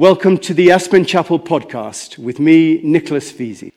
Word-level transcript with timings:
Welcome 0.00 0.38
to 0.38 0.54
the 0.54 0.70
Aspen 0.70 1.04
Chapel 1.04 1.40
podcast 1.40 2.18
with 2.18 2.38
me, 2.38 2.80
Nicholas 2.84 3.32
Vesey. 3.32 3.72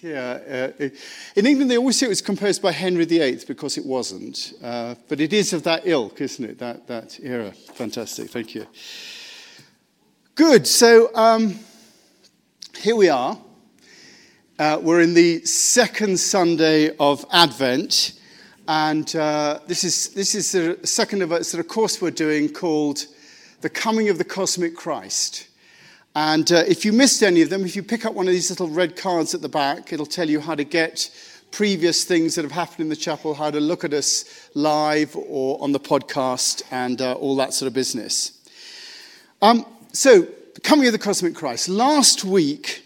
Here, 0.00 0.72
uh, 0.80 0.88
in 1.36 1.44
England, 1.44 1.70
they 1.70 1.76
always 1.76 1.98
say 1.98 2.06
it 2.06 2.08
was 2.08 2.22
composed 2.22 2.62
by 2.62 2.72
Henry 2.72 3.04
VIII 3.04 3.40
because 3.46 3.76
it 3.76 3.84
wasn't, 3.84 4.54
uh, 4.62 4.94
but 5.06 5.20
it 5.20 5.34
is 5.34 5.52
of 5.52 5.64
that 5.64 5.82
ilk, 5.86 6.22
isn't 6.22 6.42
it? 6.42 6.58
That, 6.58 6.86
that 6.86 7.20
era. 7.22 7.52
Fantastic, 7.74 8.30
thank 8.30 8.54
you. 8.54 8.66
Good, 10.34 10.66
so 10.66 11.14
um, 11.14 11.58
here 12.78 12.96
we 12.96 13.10
are. 13.10 13.36
Uh, 14.58 14.80
we're 14.80 15.02
in 15.02 15.12
the 15.12 15.44
second 15.44 16.18
Sunday 16.18 16.96
of 16.96 17.26
Advent, 17.30 18.18
and 18.66 19.14
uh, 19.14 19.58
this 19.66 19.84
is, 19.84 20.08
this 20.14 20.34
is 20.34 20.52
the 20.52 20.78
second 20.86 21.20
of 21.20 21.32
a 21.32 21.44
sort 21.44 21.60
of 21.60 21.68
course 21.68 22.00
we're 22.00 22.10
doing 22.12 22.48
called 22.48 23.04
the 23.60 23.70
coming 23.70 24.08
of 24.08 24.18
the 24.18 24.24
cosmic 24.24 24.76
Christ. 24.76 25.48
And 26.14 26.50
uh, 26.50 26.64
if 26.66 26.84
you 26.84 26.92
missed 26.92 27.22
any 27.22 27.42
of 27.42 27.50
them, 27.50 27.64
if 27.64 27.76
you 27.76 27.82
pick 27.82 28.04
up 28.04 28.14
one 28.14 28.26
of 28.26 28.32
these 28.32 28.50
little 28.50 28.68
red 28.68 28.96
cards 28.96 29.34
at 29.34 29.42
the 29.42 29.48
back, 29.48 29.92
it'll 29.92 30.06
tell 30.06 30.28
you 30.28 30.40
how 30.40 30.54
to 30.54 30.64
get 30.64 31.10
previous 31.50 32.04
things 32.04 32.34
that 32.34 32.42
have 32.42 32.52
happened 32.52 32.80
in 32.80 32.88
the 32.88 32.96
chapel, 32.96 33.34
how 33.34 33.50
to 33.50 33.60
look 33.60 33.84
at 33.84 33.92
us 33.92 34.50
live 34.54 35.16
or 35.16 35.62
on 35.62 35.72
the 35.72 35.80
podcast, 35.80 36.62
and 36.70 37.00
uh, 37.00 37.12
all 37.14 37.36
that 37.36 37.54
sort 37.54 37.66
of 37.66 37.72
business. 37.74 38.32
Um, 39.40 39.64
so, 39.92 40.26
coming 40.62 40.86
of 40.86 40.92
the 40.92 40.98
cosmic 40.98 41.34
Christ. 41.34 41.68
Last 41.68 42.24
week, 42.24 42.82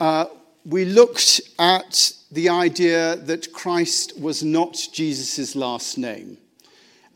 uh, 0.00 0.26
we 0.64 0.84
looked 0.84 1.40
at 1.58 2.12
the 2.30 2.48
idea 2.50 3.16
that 3.16 3.52
Christ 3.52 4.18
was 4.20 4.42
not 4.42 4.76
Jesus' 4.92 5.56
last 5.56 5.96
name. 5.96 6.36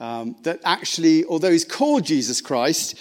Um, 0.03 0.35
that 0.43 0.59
actually, 0.65 1.25
although 1.27 1.53
he's 1.53 1.65
called 1.65 2.05
Jesus 2.05 2.41
Christ, 2.41 2.99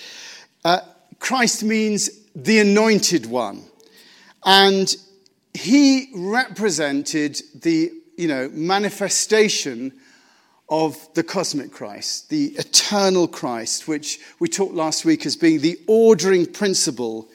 uh, 0.64 0.82
Christ 1.18 1.64
means 1.64 2.12
the 2.36 2.60
anointed 2.60 3.26
one. 3.26 3.64
And 4.46 4.96
he 5.56 6.10
represented 6.14 7.42
the 7.56 7.92
you 8.18 8.28
know, 8.28 8.50
manifestation 8.54 9.94
of 10.70 11.12
the 11.16 11.24
cosmic 11.24 11.72
Christ, 11.72 12.30
the 12.30 12.50
eternal 12.60 13.28
Christ, 13.28 13.88
which 13.88 14.20
we 14.38 14.48
talked 14.48 14.76
last 14.76 15.04
week 15.04 15.26
as 15.26 15.36
being 15.36 15.60
the 15.60 15.80
ordering 15.88 16.46
principle 16.46 17.30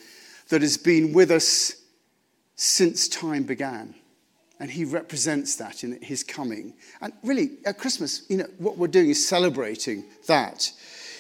that 0.48 0.62
has 0.62 0.77
been 0.77 1.12
with 1.12 1.33
us 1.33 1.75
since 2.55 3.08
time 3.08 3.42
began. 3.42 3.97
And 4.58 4.70
he 4.70 4.84
represents 4.84 5.56
that 5.56 5.84
in 5.84 6.00
his 6.00 6.22
coming. 6.22 6.74
And 7.00 7.12
really, 7.22 7.58
at 7.66 7.78
Christmas, 7.78 8.22
you 8.28 8.38
know, 8.38 8.46
what 8.58 8.78
we're 8.78 8.86
doing 8.86 9.10
is 9.10 9.28
celebrating 9.28 10.04
that. 10.26 10.72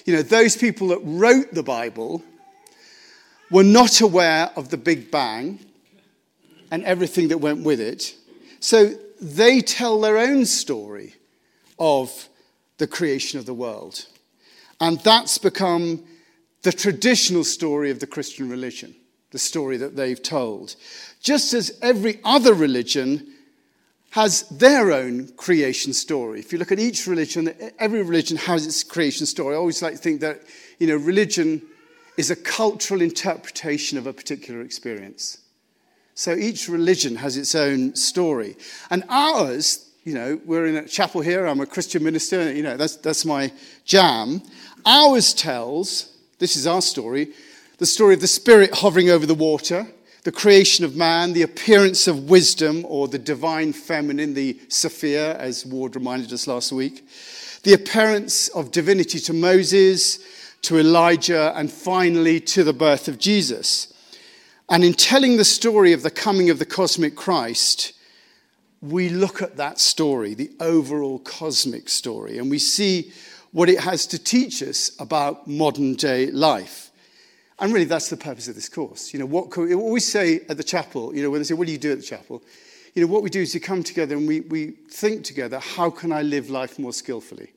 You 0.06 0.14
know, 0.14 0.22
those 0.22 0.56
people 0.56 0.88
that 0.88 1.00
wrote 1.02 1.52
the 1.52 1.62
Bible 1.62 2.22
were 3.50 3.64
not 3.64 4.00
aware 4.00 4.50
of 4.56 4.70
the 4.70 4.76
Big 4.76 5.10
Bang 5.10 5.58
and 6.70 6.82
everything 6.84 7.28
that 7.28 7.38
went 7.38 7.64
with 7.64 7.80
it. 7.80 8.14
So 8.60 8.94
they 9.20 9.60
tell 9.60 10.00
their 10.00 10.18
own 10.18 10.46
story 10.46 11.14
of 11.78 12.28
the 12.78 12.86
creation 12.86 13.38
of 13.38 13.46
the 13.46 13.54
world. 13.54 14.06
And 14.80 14.98
that's 15.00 15.38
become 15.38 16.04
the 16.62 16.72
traditional 16.72 17.44
story 17.44 17.90
of 17.90 18.00
the 18.00 18.06
Christian 18.06 18.50
religion, 18.50 18.94
the 19.36 19.40
story 19.40 19.76
that 19.76 19.94
they've 19.96 20.22
told 20.22 20.76
just 21.20 21.52
as 21.52 21.78
every 21.82 22.20
other 22.24 22.54
religion 22.54 23.34
has 24.10 24.48
their 24.48 24.92
own 24.92 25.28
creation 25.36 25.92
story. 25.92 26.40
If 26.40 26.54
you 26.54 26.58
look 26.58 26.72
at 26.72 26.78
each 26.78 27.06
religion, 27.06 27.52
every 27.78 28.02
religion 28.02 28.38
has 28.38 28.64
its 28.64 28.82
creation 28.82 29.26
story. 29.26 29.54
I 29.54 29.58
always 29.58 29.82
like 29.82 29.92
to 29.92 29.98
think 29.98 30.22
that, 30.22 30.40
you 30.78 30.86
know, 30.86 30.96
religion 30.96 31.60
is 32.16 32.30
a 32.30 32.36
cultural 32.36 33.02
interpretation 33.02 33.98
of 33.98 34.06
a 34.06 34.12
particular 34.14 34.62
experience. 34.62 35.36
So 36.14 36.34
each 36.34 36.66
religion 36.70 37.16
has 37.16 37.36
its 37.36 37.54
own 37.54 37.94
story. 37.94 38.56
And 38.88 39.04
ours, 39.10 39.90
you 40.04 40.14
know, 40.14 40.40
we're 40.46 40.64
in 40.64 40.76
a 40.76 40.88
chapel 40.88 41.20
here, 41.20 41.44
I'm 41.44 41.60
a 41.60 41.66
Christian 41.66 42.02
minister, 42.02 42.50
you 42.50 42.62
know, 42.62 42.78
that's, 42.78 42.96
that's 42.96 43.26
my 43.26 43.52
jam. 43.84 44.40
Ours 44.86 45.34
tells, 45.34 46.16
this 46.38 46.56
is 46.56 46.66
our 46.66 46.80
story, 46.80 47.34
the 47.78 47.86
story 47.86 48.14
of 48.14 48.20
the 48.20 48.26
Spirit 48.26 48.74
hovering 48.74 49.10
over 49.10 49.26
the 49.26 49.34
water, 49.34 49.86
the 50.24 50.32
creation 50.32 50.84
of 50.84 50.96
man, 50.96 51.34
the 51.34 51.42
appearance 51.42 52.08
of 52.08 52.30
wisdom, 52.30 52.84
or 52.88 53.06
the 53.06 53.18
divine 53.18 53.72
feminine, 53.72 54.34
the 54.34 54.58
Sophia, 54.68 55.36
as 55.38 55.66
Ward 55.66 55.94
reminded 55.94 56.32
us 56.32 56.46
last 56.46 56.72
week, 56.72 57.06
the 57.64 57.74
appearance 57.74 58.48
of 58.48 58.70
divinity 58.70 59.18
to 59.20 59.32
Moses, 59.32 60.18
to 60.62 60.78
Elijah, 60.78 61.52
and 61.54 61.70
finally 61.70 62.40
to 62.40 62.64
the 62.64 62.72
birth 62.72 63.08
of 63.08 63.18
Jesus. 63.18 63.92
And 64.68 64.82
in 64.82 64.94
telling 64.94 65.36
the 65.36 65.44
story 65.44 65.92
of 65.92 66.02
the 66.02 66.10
coming 66.10 66.50
of 66.50 66.58
the 66.58 66.66
cosmic 66.66 67.14
Christ, 67.14 67.92
we 68.80 69.10
look 69.10 69.42
at 69.42 69.56
that 69.58 69.78
story, 69.78 70.34
the 70.34 70.50
overall 70.60 71.18
cosmic 71.18 71.88
story, 71.88 72.38
and 72.38 72.50
we 72.50 72.58
see 72.58 73.12
what 73.52 73.68
it 73.68 73.80
has 73.80 74.06
to 74.08 74.18
teach 74.18 74.62
us 74.62 74.90
about 74.98 75.46
modern 75.46 75.94
day 75.94 76.30
life. 76.30 76.85
And 77.58 77.72
really, 77.72 77.86
that's 77.86 78.10
the 78.10 78.16
purpose 78.16 78.48
of 78.48 78.54
this 78.54 78.68
course. 78.68 79.14
You 79.14 79.20
know, 79.20 79.26
what 79.26 79.56
we 79.56 79.74
always 79.74 80.06
say 80.06 80.40
at 80.48 80.56
the 80.56 80.64
chapel, 80.64 81.14
you 81.14 81.22
know, 81.22 81.30
when 81.30 81.40
they 81.40 81.44
say, 81.44 81.54
What 81.54 81.66
do 81.66 81.72
you 81.72 81.78
do 81.78 81.92
at 81.92 81.98
the 81.98 82.04
chapel? 82.04 82.42
You 82.94 83.02
know, 83.02 83.12
what 83.12 83.22
we 83.22 83.30
do 83.30 83.40
is 83.40 83.54
we 83.54 83.60
come 83.60 83.82
together 83.82 84.16
and 84.16 84.26
we, 84.26 84.40
we 84.40 84.72
think 84.90 85.24
together, 85.24 85.58
How 85.58 85.88
can 85.88 86.12
I 86.12 86.22
live 86.22 86.50
life 86.50 86.78
more 86.78 86.92
skillfully? 86.92 87.52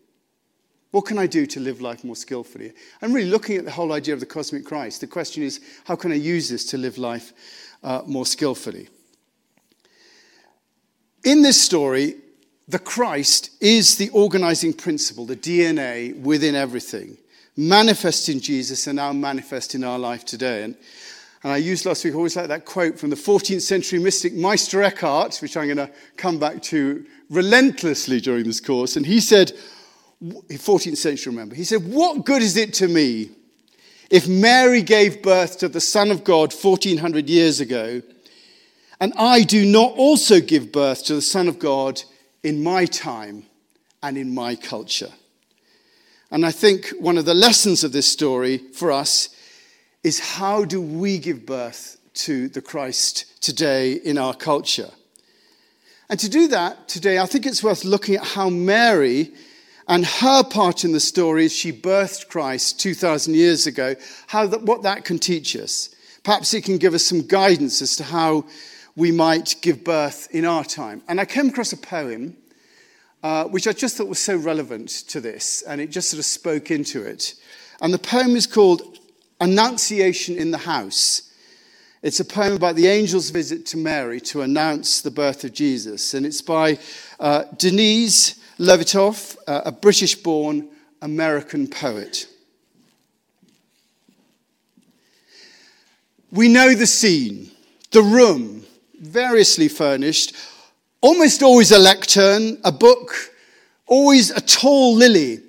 What 0.92 1.06
can 1.06 1.20
I 1.20 1.28
do 1.28 1.46
to 1.46 1.60
live 1.60 1.82
life 1.82 2.04
more 2.04 2.16
skillfully? 2.16 2.72
And 3.02 3.14
really 3.14 3.30
looking 3.30 3.58
at 3.58 3.66
the 3.66 3.72
whole 3.72 3.92
idea 3.92 4.14
of 4.14 4.20
the 4.20 4.26
cosmic 4.26 4.66
Christ, 4.66 5.02
the 5.02 5.08
question 5.08 5.44
is, 5.44 5.60
How 5.84 5.96
can 5.98 6.14
I 6.14 6.16
use 6.16 6.50
this 6.50 6.66
to 6.68 6.78
live 6.78 6.98
life 6.98 7.34
uh, 7.84 8.02
more 8.06 8.26
skillfully? 8.26 8.88
In 11.26 11.42
this 11.42 11.62
story, 11.62 12.16
the 12.70 12.80
Christ 12.80 13.52
is 13.60 13.98
the 13.98 14.10
organizing 14.10 14.74
principle, 14.74 15.26
the 15.26 15.36
DNA 15.36 16.18
within 16.22 16.56
everything 16.56 17.18
manifest 17.59 18.30
in 18.30 18.40
Jesus 18.40 18.88
and 18.88 18.96
now 18.96 19.12
manifest 19.12 19.75
in 19.75 19.84
our 19.84 20.00
life 20.00 20.24
today. 20.24 20.64
And, 20.64 20.75
and 21.44 21.52
I 21.52 21.58
used 21.58 21.86
last 21.86 22.06
week, 22.06 22.16
always 22.16 22.38
like 22.38 22.47
that 22.47 22.64
quote 22.64 22.97
from 22.97 23.09
the 23.09 23.18
14th 23.18 23.62
century 23.62 24.00
mystic 24.00 24.34
Meister 24.34 24.81
Eckhart, 24.81 25.38
which 25.42 25.58
I'm 25.58 25.66
going 25.66 25.78
to 25.78 25.92
come 26.16 26.40
back 26.40 26.62
to 26.64 27.06
relentlessly 27.30 28.22
during 28.22 28.46
this 28.46 28.62
course. 28.62 28.96
And 28.96 29.06
he 29.06 29.19
said, 29.19 29.52
14th 30.24 30.98
century, 30.98 31.31
remember, 31.31 31.53
he 31.53 31.66
said, 31.66 31.86
What 31.86 32.25
good 32.25 32.42
is 32.42 32.56
it 32.56 32.74
to 32.75 32.88
me 32.88 33.31
if 34.09 34.28
Mary 34.28 34.81
gave 34.81 35.22
birth 35.22 35.59
to 35.59 35.68
the 35.68 35.81
Son 35.81 36.12
of 36.12 36.24
God 36.24 36.53
1400 36.53 37.30
years 37.30 37.59
ago, 37.59 38.02
and 39.02 39.14
I 39.18 39.44
do 39.44 39.66
not 39.66 39.94
also 39.98 40.40
give 40.40 40.72
birth 40.72 41.06
to 41.06 41.16
the 41.16 41.22
Son 41.22 41.48
of 41.48 41.59
God 41.59 42.02
in 42.42 42.64
my 42.64 42.86
time 42.86 43.46
and 44.02 44.18
in 44.18 44.34
my 44.34 44.56
culture? 44.56 45.12
And 46.31 46.45
I 46.45 46.51
think 46.51 46.90
one 47.00 47.17
of 47.17 47.25
the 47.25 47.34
lessons 47.34 47.84
of 47.84 47.91
this 47.91 48.07
story 48.07 48.57
for 48.57 48.91
us 48.91 49.29
is 50.03 50.19
how 50.19 50.63
do 50.63 50.81
we 50.81 51.17
give 51.17 51.45
birth 51.45 51.97
to 52.13 52.47
the 52.50 52.62
Christ 52.62 53.41
today 53.41 53.94
in 53.94 54.17
our 54.17 54.34
culture? 54.34 54.91
And 56.09 56.19
to 56.19 56.29
do 56.29 56.47
that 56.47 56.88
today, 56.88 57.19
I 57.19 57.25
think 57.25 57.45
it's 57.45 57.63
worth 57.63 57.84
looking 57.84 58.16
at 58.16 58.23
how 58.23 58.50
Mary 58.50 59.31
and 59.88 60.06
her 60.06 60.44
part 60.44 60.84
in 60.84 60.91
the 60.91 61.00
story 61.00 61.45
as 61.45 61.56
she 61.56 61.72
birthed 61.72 62.29
Christ 62.29 62.79
2,000 62.79 63.34
years 63.34 63.66
ago, 63.66 63.95
how 64.28 64.45
that, 64.45 64.62
what 64.62 64.84
that 64.84 65.06
can 65.06 65.18
teach 65.18 65.56
us. 65.56 65.89
Perhaps 66.23 66.53
it 66.53 66.63
can 66.63 66.78
give 66.78 66.94
us 66.94 67.03
some 67.03 67.25
guidance 67.25 67.81
as 67.81 67.95
to 67.95 68.03
how 68.03 68.45
we 68.95 69.12
might 69.12 69.56
give 69.62 69.84
birth 69.84 70.27
in 70.31 70.45
our 70.45 70.63
time. 70.63 71.01
And 71.07 71.19
I 71.19 71.25
came 71.25 71.50
across 71.50 71.74
a 71.74 71.77
poem 71.77 72.38
uh, 73.24 73.45
which 73.45 73.68
I 73.68 73.74
just 73.74 73.98
thought 73.98 74.07
was 74.07 74.19
so 74.19 74.36
relevant 74.36 74.89
to 75.10 75.19
this, 75.19 75.62
and 75.63 75.81
it 75.81 75.92
just 75.92 76.10
sort 76.10 76.19
of 76.19 76.25
spoke 76.25 76.71
into 76.71 77.04
it. 77.04 77.36
And 77.81 77.94
the 77.94 78.00
poem 78.00 78.36
is 78.36 78.48
called 78.48 78.98
Annunciation 79.42 80.38
in 80.38 80.51
the 80.51 80.57
House. 80.57 81.31
It's 82.01 82.19
a 82.19 82.25
poem 82.25 82.54
about 82.54 82.75
the 82.75 82.89
angel's 82.89 83.30
visit 83.30 83.66
to 83.68 83.77
Mary 83.77 84.21
to 84.21 84.42
announce 84.42 85.01
the 85.01 85.12
birth 85.12 85.44
of 85.44 85.54
Jesus, 85.54 86.13
and 86.13 86.25
it's 86.25 86.42
by 86.42 86.80
uh, 87.19 87.44
Denise 87.57 88.39
Levertov, 88.57 89.36
uh, 89.48 89.62
a 89.66 89.71
British 89.71 90.16
born 90.16 90.69
American 91.01 91.68
poet. 91.68 92.27
We 96.31 96.48
know 96.48 96.74
the 96.74 96.88
scene, 96.88 97.50
the 97.92 98.04
room, 98.04 98.66
variously 99.00 99.68
furnished, 99.68 100.36
Almost 101.01 101.42
always 101.44 101.72
a 101.72 101.80
lectern, 101.80 102.57
a 102.66 102.74
book, 102.74 103.13
always 103.88 104.31
a 104.31 104.42
tall 104.42 104.96
lily, 104.96 105.40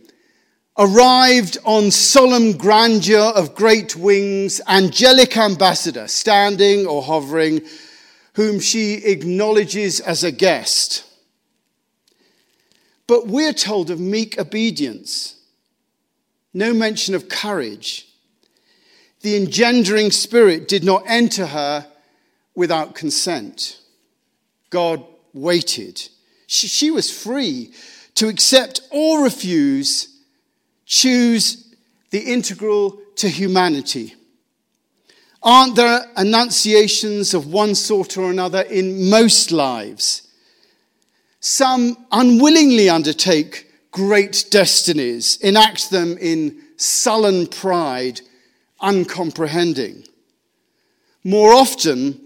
arrived 0.79 1.59
on 1.65 1.91
solemn 1.91 2.57
grandeur 2.57 3.33
of 3.35 3.57
great 3.57 3.97
wings, 3.97 4.61
angelic 4.69 5.37
ambassador, 5.37 6.07
standing 6.07 6.87
or 6.87 7.03
hovering, 7.03 7.63
whom 8.35 8.61
she 8.61 8.95
acknowledges 9.05 9.99
as 9.99 10.23
a 10.23 10.31
guest. 10.31 11.05
But 13.09 13.27
we're 13.27 13.53
told 13.53 13.91
of 13.91 13.99
meek 13.99 14.39
obedience, 14.39 15.35
no 16.55 16.73
mention 16.73 17.17
of 17.17 17.29
courage. 17.29 18.07
The 19.23 19.37
engendering 19.37 20.13
spirit 20.13 20.69
did 20.69 20.85
not 20.85 21.03
enter 21.09 21.47
her 21.47 21.89
without 22.55 22.95
consent. 22.95 23.81
God 24.71 25.05
waited. 25.33 26.01
She, 26.47 26.67
she 26.69 26.91
was 26.91 27.11
free 27.11 27.73
to 28.17 28.29
accept 28.29 28.81
or 28.91 29.23
refuse, 29.23 30.21
choose 30.87 31.75
the 32.11 32.21
integral 32.21 33.01
to 33.17 33.29
humanity. 33.29 34.15
Aren't 35.43 35.77
there 35.77 36.07
annunciations 36.17 37.33
of 37.33 37.53
one 37.53 37.75
sort 37.75 38.19
or 38.19 38.31
another 38.31 38.63
in 38.63 39.09
most 39.09 39.53
lives? 39.53 40.29
Some 41.41 41.97
unwillingly 42.13 42.91
undertake 42.91 43.71
great 43.91 44.45
destinies, 44.51 45.37
enact 45.41 45.91
them 45.91 46.19
in 46.19 46.61
sullen 46.77 47.47
pride, 47.47 48.21
uncomprehending. 48.81 50.05
More 51.25 51.53
often, 51.53 52.21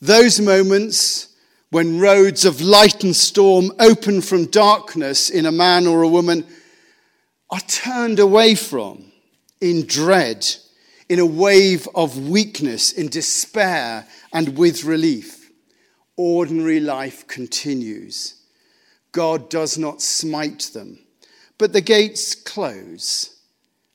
those 0.00 0.40
moments 0.40 1.27
when 1.70 2.00
roads 2.00 2.44
of 2.44 2.60
light 2.60 3.04
and 3.04 3.14
storm 3.14 3.70
open 3.78 4.20
from 4.22 4.46
darkness 4.46 5.28
in 5.28 5.44
a 5.46 5.52
man 5.52 5.86
or 5.86 6.02
a 6.02 6.08
woman 6.08 6.46
are 7.50 7.60
turned 7.60 8.18
away 8.18 8.54
from 8.54 9.12
in 9.60 9.86
dread, 9.86 10.46
in 11.08 11.18
a 11.18 11.26
wave 11.26 11.88
of 11.94 12.28
weakness, 12.28 12.92
in 12.92 13.08
despair, 13.08 14.06
and 14.32 14.56
with 14.56 14.84
relief. 14.84 15.50
Ordinary 16.16 16.80
life 16.80 17.26
continues. 17.26 18.34
God 19.12 19.48
does 19.48 19.78
not 19.78 20.02
smite 20.02 20.70
them, 20.74 20.98
but 21.56 21.72
the 21.72 21.80
gates 21.80 22.34
close 22.34 23.36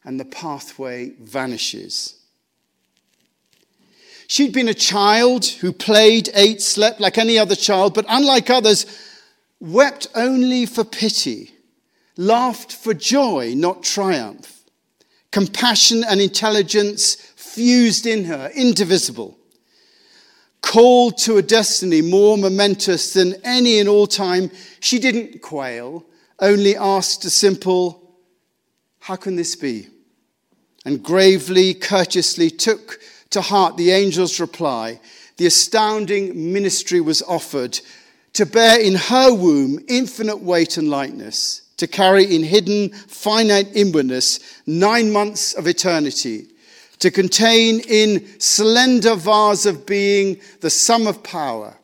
and 0.03 0.19
the 0.19 0.25
pathway 0.25 1.11
vanishes. 1.19 2.22
She'd 4.33 4.51
been 4.51 4.67
a 4.67 4.73
child 4.73 5.45
who 5.45 5.71
played, 5.71 6.31
ate, 6.33 6.59
slept 6.59 6.99
like 6.99 7.19
any 7.19 7.37
other 7.37 7.55
child, 7.55 7.93
but 7.93 8.07
unlike 8.09 8.49
others, 8.49 8.87
wept 9.59 10.07
only 10.15 10.65
for 10.65 10.83
pity, 10.83 11.51
laughed 12.17 12.71
for 12.71 12.95
joy, 12.95 13.53
not 13.55 13.83
triumph. 13.83 14.63
Compassion 15.29 16.03
and 16.03 16.19
intelligence 16.19 17.13
fused 17.13 18.07
in 18.07 18.25
her, 18.25 18.49
indivisible. 18.55 19.37
Called 20.61 21.19
to 21.19 21.37
a 21.37 21.43
destiny 21.43 22.01
more 22.01 22.35
momentous 22.35 23.13
than 23.13 23.35
any 23.43 23.77
in 23.77 23.87
all 23.87 24.07
time, 24.07 24.49
she 24.79 24.97
didn't 24.97 25.43
quail, 25.43 26.03
only 26.39 26.75
asked 26.75 27.23
a 27.23 27.29
simple, 27.29 28.17
How 29.01 29.15
can 29.15 29.35
this 29.35 29.55
be? 29.55 29.89
And 30.85 31.03
gravely, 31.03 31.75
courteously 31.75 32.49
took 32.49 32.99
to 33.33 33.41
heart 33.41 33.77
the 33.77 33.91
angel's 33.91 34.39
reply. 34.39 34.99
The 35.37 35.45
astounding 35.45 36.53
ministry 36.53 37.01
was 37.01 37.21
offered 37.23 37.79
to 38.33 38.45
bear 38.45 38.79
in 38.79 38.95
her 38.95 39.33
womb 39.33 39.79
infinite 39.87 40.41
weight 40.41 40.77
and 40.77 40.89
lightness 40.89 41.61
to 41.77 41.87
carry 41.87 42.35
in 42.35 42.43
hidden, 42.43 42.89
finite 42.89 43.75
inwardness 43.75 44.61
nine 44.65 45.11
months 45.11 45.53
of 45.53 45.67
eternity, 45.67 46.47
to 46.99 47.11
contain 47.11 47.81
in 47.81 48.39
slender 48.39 49.15
vase 49.15 49.65
of 49.65 49.85
being 49.85 50.39
the 50.61 50.69
sum 50.69 51.07
of 51.07 51.23
power, 51.23 51.75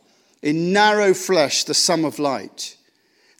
in 0.41 0.71
narrow 0.71 1.13
flesh 1.13 1.65
the 1.65 1.73
sum 1.73 2.05
of 2.05 2.19
light. 2.19 2.77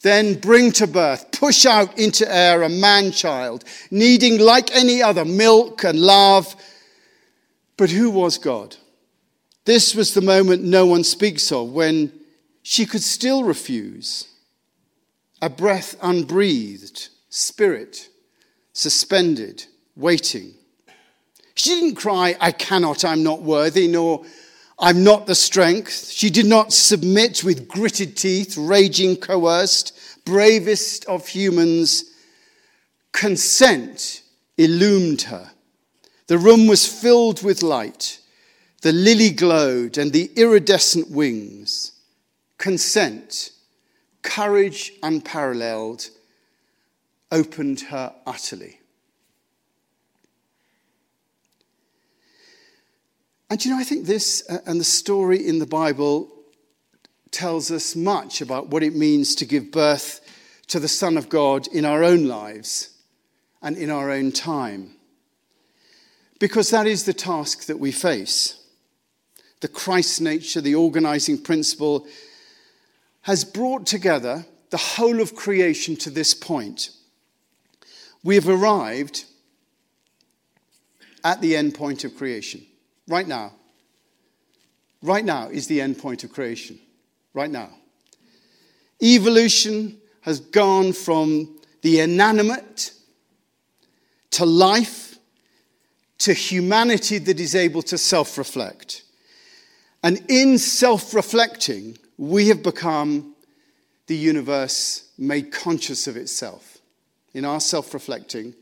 Then 0.02 0.40
bring 0.40 0.72
to 0.74 0.88
birth, 0.88 1.32
push 1.32 1.66
out 1.66 1.98
into 1.98 2.30
air 2.34 2.64
a 2.64 2.70
man 2.70 3.12
child, 3.12 3.64
needing 3.92 4.40
like 4.40 4.76
any 4.76 5.02
other 5.02 5.26
milk 5.26 5.84
and 5.84 6.00
love. 6.00 6.56
But 7.80 7.92
who 7.92 8.12
was 8.12 8.38
God? 8.38 8.76
This 9.64 9.96
was 9.96 10.14
the 10.14 10.20
moment 10.20 10.66
no 10.66 10.86
one 10.86 11.06
speaks 11.06 11.50
of 11.50 11.72
when 11.72 12.12
she 12.62 12.86
could 12.86 13.02
still 13.02 13.46
refuse 13.46 14.28
a 15.42 15.50
breath 15.50 15.96
unbreathed, 16.02 17.08
spirit 17.30 18.10
suspended, 18.74 19.66
waiting. 19.96 20.56
She 21.56 21.70
didn't 21.70 21.96
cry, 21.96 22.36
I 22.42 22.52
cannot, 22.52 23.06
I'm 23.06 23.24
not 23.24 23.44
worthy, 23.44 23.88
nor 23.88 24.26
I'm 24.78 25.02
not 25.06 25.26
the 25.26 25.34
strength. 25.34 26.10
She 26.10 26.30
did 26.30 26.48
not 26.48 26.74
submit 26.74 27.46
with 27.46 27.70
gritted 27.70 28.18
teeth, 28.18 28.58
raging, 28.58 29.16
coerced, 29.16 29.98
bravest 30.26 31.06
of 31.06 31.30
humans. 31.30 32.04
Consent 33.14 34.22
illumined 34.58 35.22
her. 35.22 35.50
The 36.30 36.38
room 36.38 36.68
was 36.68 36.86
filled 36.86 37.42
with 37.42 37.64
light. 37.64 38.20
The 38.84 38.92
lily 38.92 39.32
glowed 39.32 39.98
and 39.98 40.14
the 40.14 40.32
iridescent 40.36 41.10
wings. 41.10 41.94
Consent 42.60 43.50
courage 44.22 44.94
unparalleled, 45.02 46.08
opened 47.32 47.82
her 47.82 48.14
utterly. 48.28 48.80
And 53.50 53.66
you 53.66 53.72
know, 53.72 53.80
I 53.80 53.84
think 53.84 54.06
this 54.06 54.44
uh, 54.48 54.60
and 54.68 54.80
the 54.80 54.84
story 54.84 55.48
in 55.48 55.58
the 55.58 55.66
Bible 55.66 56.30
tells 57.32 57.72
us 57.72 57.96
much 57.96 58.40
about 58.40 58.68
what 58.68 58.84
it 58.84 58.96
means 58.96 59.34
to 59.34 59.46
give 59.46 59.72
birth 59.72 60.22
to 60.68 60.80
the 60.80 60.88
Son 60.88 61.18
of 61.18 61.28
God 61.28 61.66
in 61.66 61.86
our 61.86 62.04
own 62.04 62.28
lives 62.28 62.92
and 63.64 63.76
in 63.76 63.90
our 63.90 64.12
own 64.12 64.32
time. 64.32 64.99
Because 66.40 66.70
that 66.70 66.88
is 66.88 67.04
the 67.04 67.14
task 67.14 67.66
that 67.66 67.80
we 67.80 67.92
face. 67.92 68.56
The 69.60 69.68
Christ 69.68 70.22
nature, 70.22 70.62
the 70.62 70.76
organizing 70.76 71.38
principle, 71.38 72.08
has 73.24 73.44
brought 73.44 73.86
together 73.86 74.46
the 74.70 74.78
whole 74.78 75.20
of 75.22 75.36
creation 75.36 75.98
to 75.98 76.10
this 76.10 76.34
point. 76.34 76.92
We 78.24 78.36
have 78.36 78.48
arrived 78.48 79.26
at 81.24 81.42
the 81.42 81.58
end 81.58 81.76
point 81.76 82.06
of 82.06 82.16
creation. 82.16 82.66
Right 83.08 83.28
now. 83.28 83.54
Right 85.02 85.26
now 85.26 85.50
is 85.50 85.68
the 85.68 85.82
end 85.82 85.98
point 85.98 86.24
of 86.24 86.32
creation. 86.32 86.80
Right 87.34 87.52
now. 87.52 87.70
Evolution 89.02 89.98
has 90.22 90.40
gone 90.40 90.94
from 90.94 91.60
the 91.82 92.00
inanimate 92.02 92.92
to 94.32 94.46
life 94.46 95.09
to 96.20 96.34
humanity 96.34 97.18
that 97.18 97.40
is 97.40 97.56
able 97.56 97.82
to 97.84 97.98
self 97.98 98.38
reflect. 98.38 99.04
And 100.04 100.24
in 100.30 100.58
self 100.58 101.14
reflecting, 101.14 101.98
we 102.18 102.50
have 102.50 102.64
become 102.64 103.36
the 104.08 104.16
universe 104.16 105.10
made 105.18 105.52
conscious 105.52 106.08
of 106.08 106.18
itself. 106.18 106.78
In 107.34 107.46
our 107.46 107.60
self 107.60 107.94
reflecting, 107.94 108.54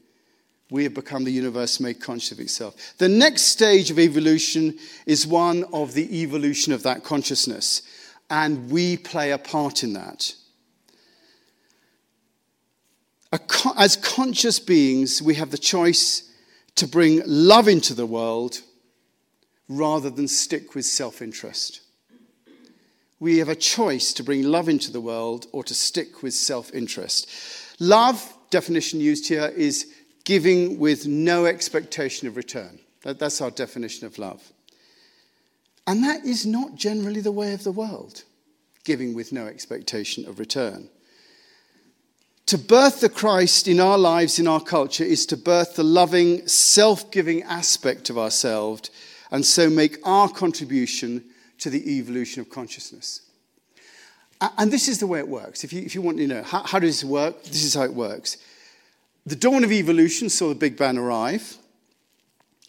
we 0.70 0.84
have 0.84 0.94
become 0.94 1.24
the 1.24 1.32
universe 1.32 1.80
made 1.80 2.02
conscious 2.02 2.34
of 2.34 2.40
itself. 2.40 2.76
The 2.98 3.08
next 3.08 3.44
stage 3.44 3.90
of 3.90 4.00
evolution 4.00 4.78
is 5.06 5.26
one 5.26 5.64
of 5.72 5.94
the 5.94 6.22
evolution 6.22 6.74
of 6.74 6.84
that 6.84 7.04
consciousness, 7.04 7.82
and 8.30 8.70
we 8.70 8.98
play 8.98 9.32
a 9.32 9.38
part 9.38 9.84
in 9.84 9.94
that. 9.94 10.34
As 13.78 13.96
conscious 13.98 14.60
beings, 14.60 15.22
we 15.22 15.36
have 15.36 15.52
the 15.52 15.58
choice 15.58 16.28
to 16.78 16.88
bring 16.88 17.22
love 17.26 17.68
into 17.68 17.94
the 17.94 18.06
world 18.06 18.62
rather 19.68 20.10
than 20.10 20.28
stick 20.28 20.74
with 20.74 20.86
self 20.86 21.22
interest 21.22 21.82
we 23.20 23.40
have 23.40 23.50
a 23.50 23.56
choice 23.56 24.14
to 24.14 24.24
bring 24.24 24.44
love 24.44 24.70
into 24.70 24.92
the 24.92 25.02
world 25.02 25.48
or 25.52 25.64
to 25.64 25.74
stick 25.74 26.22
with 26.22 26.34
self 26.34 26.74
interest. 26.74 27.30
Love, 27.80 28.34
definition 28.50 29.00
used 29.00 29.28
here, 29.28 29.52
is 29.56 29.94
giving 30.24 30.78
with 30.80 31.08
no 31.08 31.46
expectation 31.46 32.28
of 32.28 32.38
return. 32.38 32.80
That's 33.04 33.42
our 33.42 33.52
definition 33.52 34.06
of 34.06 34.18
love. 34.18 34.52
And 35.86 36.04
that 36.04 36.26
is 36.26 36.46
not 36.46 36.76
generally 36.76 37.22
the 37.22 37.32
way 37.32 37.54
of 37.54 37.64
the 37.64 37.72
world, 37.72 38.24
giving 38.84 39.14
with 39.14 39.32
no 39.32 39.48
expectation 39.48 40.28
of 40.28 40.38
return. 40.38 40.90
To 42.48 42.58
birth 42.58 43.02
the 43.02 43.10
Christ 43.10 43.68
in 43.68 43.80
our 43.80 43.98
lives, 43.98 44.40
in 44.40 44.48
our 44.48 44.62
culture, 44.62 45.04
is 45.04 45.26
to 45.28 45.38
birth 45.38 45.76
the 45.76 45.84
loving, 45.84 46.48
self 46.48 47.12
giving 47.12 47.44
aspect 47.44 48.10
of 48.10 48.18
ourselves 48.18 48.90
and 49.32 49.46
so 49.46 49.70
make 49.70 49.98
our 50.04 50.30
contribution 50.30 51.24
to 51.60 51.70
the 51.70 51.98
evolution 51.98 52.42
of 52.42 52.50
consciousness. 52.50 53.22
And 54.58 54.72
this 54.72 54.88
is 54.88 55.00
the 55.00 55.08
way 55.08 55.20
it 55.20 55.28
works. 55.28 55.64
If 55.64 55.74
you, 55.74 55.82
if 55.82 55.96
you 55.96 56.02
want 56.02 56.18
to 56.20 56.28
know, 56.28 56.44
how, 56.44 56.64
how 56.64 56.80
does 56.80 57.02
this 57.02 57.10
work? 57.10 57.44
This 57.44 57.64
is 57.64 57.74
how 57.74 57.84
it 57.84 57.94
works. 57.94 58.38
The 59.26 59.36
dawn 59.36 59.64
of 59.64 59.72
evolution 59.72 60.30
saw 60.30 60.50
the 60.50 60.56
Big 60.56 60.78
Bang 60.78 60.98
arrive. 60.98 61.58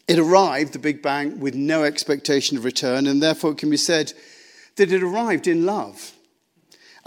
It 0.09 0.19
arrived, 0.19 0.73
the 0.73 0.79
Big 0.79 1.03
Bang, 1.03 1.39
with 1.39 1.55
no 1.55 1.85
expectation 1.85 2.57
of 2.57 2.65
return, 2.65 3.07
and 3.07 3.23
therefore 3.23 3.53
it 3.53 3.59
can 3.59 3.71
be 3.71 3.77
said 3.77 4.15
that 4.77 4.91
it 4.91 5.03
arrived 5.03 5.47
in 5.47 5.67
love. 5.67 6.13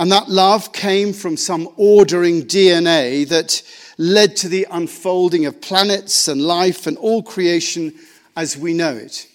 And 0.02 0.12
that 0.12 0.30
love 0.30 0.74
came 0.74 1.14
from 1.14 1.38
some 1.38 1.70
ordering 1.78 2.42
DNA 2.42 3.30
that 3.30 3.62
led 4.00 4.36
to 4.38 4.50
the 4.50 4.66
unfolding 4.72 5.46
of 5.46 5.62
planets 5.62 6.28
and 6.28 6.42
life 6.42 6.88
and 6.88 6.98
all 6.98 7.22
creation 7.22 7.94
as 8.36 8.58
we 8.58 8.74
know 8.74 8.96
it. 8.96 9.28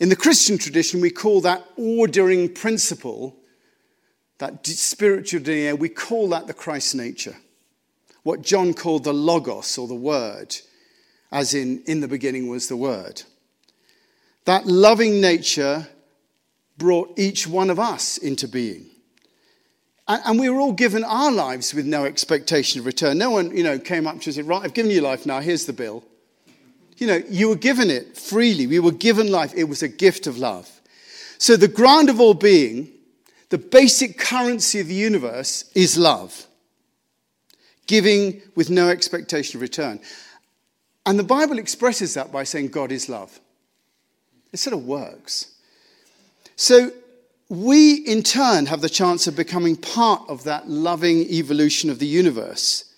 In 0.00 0.08
the 0.08 0.16
Christian 0.16 0.58
tradition, 0.58 1.00
we 1.00 1.10
call 1.10 1.40
that 1.42 1.64
ordering 1.76 2.52
principle, 2.52 3.36
that 4.38 4.66
spiritual 4.66 5.38
DNA, 5.40 5.78
we 5.78 5.88
call 5.88 6.30
that 6.30 6.48
the 6.48 6.52
Christ 6.52 6.96
nature. 6.96 7.36
What 8.24 8.42
John 8.42 8.74
called 8.74 9.04
the 9.04 9.14
Logos 9.14 9.78
or 9.78 9.86
the 9.86 9.94
Word, 9.94 10.56
as 11.30 11.54
in, 11.54 11.80
in 11.86 12.00
the 12.00 12.08
beginning 12.08 12.48
was 12.48 12.66
the 12.66 12.76
Word. 12.76 13.22
That 14.46 14.66
loving 14.66 15.20
nature 15.20 15.86
brought 16.76 17.16
each 17.16 17.46
one 17.46 17.70
of 17.70 17.78
us 17.78 18.18
into 18.18 18.48
being. 18.48 18.88
And 20.08 20.38
we 20.38 20.50
were 20.50 20.60
all 20.60 20.72
given 20.72 21.04
our 21.04 21.30
lives 21.30 21.72
with 21.72 21.86
no 21.86 22.04
expectation 22.04 22.80
of 22.80 22.86
return. 22.86 23.18
No 23.18 23.30
one, 23.30 23.56
you 23.56 23.62
know, 23.62 23.78
came 23.78 24.06
up 24.06 24.14
to 24.14 24.20
us 24.20 24.26
and 24.26 24.34
said, 24.34 24.44
right, 24.46 24.62
I've 24.62 24.74
given 24.74 24.90
you 24.90 25.00
life 25.00 25.26
now, 25.26 25.40
here's 25.40 25.66
the 25.66 25.72
bill. 25.72 26.04
You 26.98 27.06
know, 27.06 27.22
you 27.28 27.48
were 27.48 27.56
given 27.56 27.90
it 27.90 28.16
freely. 28.16 28.66
We 28.66 28.80
were 28.80 28.92
given 28.92 29.30
life. 29.30 29.52
It 29.56 29.64
was 29.64 29.82
a 29.82 29.88
gift 29.88 30.26
of 30.26 30.38
love. 30.38 30.68
So 31.38 31.56
the 31.56 31.68
ground 31.68 32.10
of 32.10 32.20
all 32.20 32.34
being, 32.34 32.90
the 33.48 33.58
basic 33.58 34.18
currency 34.18 34.80
of 34.80 34.88
the 34.88 34.94
universe 34.94 35.70
is 35.74 35.96
love. 35.96 36.46
Giving 37.86 38.42
with 38.54 38.70
no 38.70 38.88
expectation 38.88 39.58
of 39.58 39.62
return. 39.62 40.00
And 41.06 41.18
the 41.18 41.24
Bible 41.24 41.58
expresses 41.58 42.14
that 42.14 42.30
by 42.30 42.44
saying 42.44 42.68
God 42.68 42.92
is 42.92 43.08
love. 43.08 43.40
It 44.52 44.58
sort 44.58 44.74
of 44.74 44.84
works. 44.84 45.54
So 46.56 46.92
we, 47.52 47.96
in 47.96 48.22
turn, 48.22 48.64
have 48.64 48.80
the 48.80 48.88
chance 48.88 49.26
of 49.26 49.36
becoming 49.36 49.76
part 49.76 50.22
of 50.26 50.44
that 50.44 50.70
loving 50.70 51.18
evolution 51.18 51.90
of 51.90 51.98
the 51.98 52.06
universe. 52.06 52.94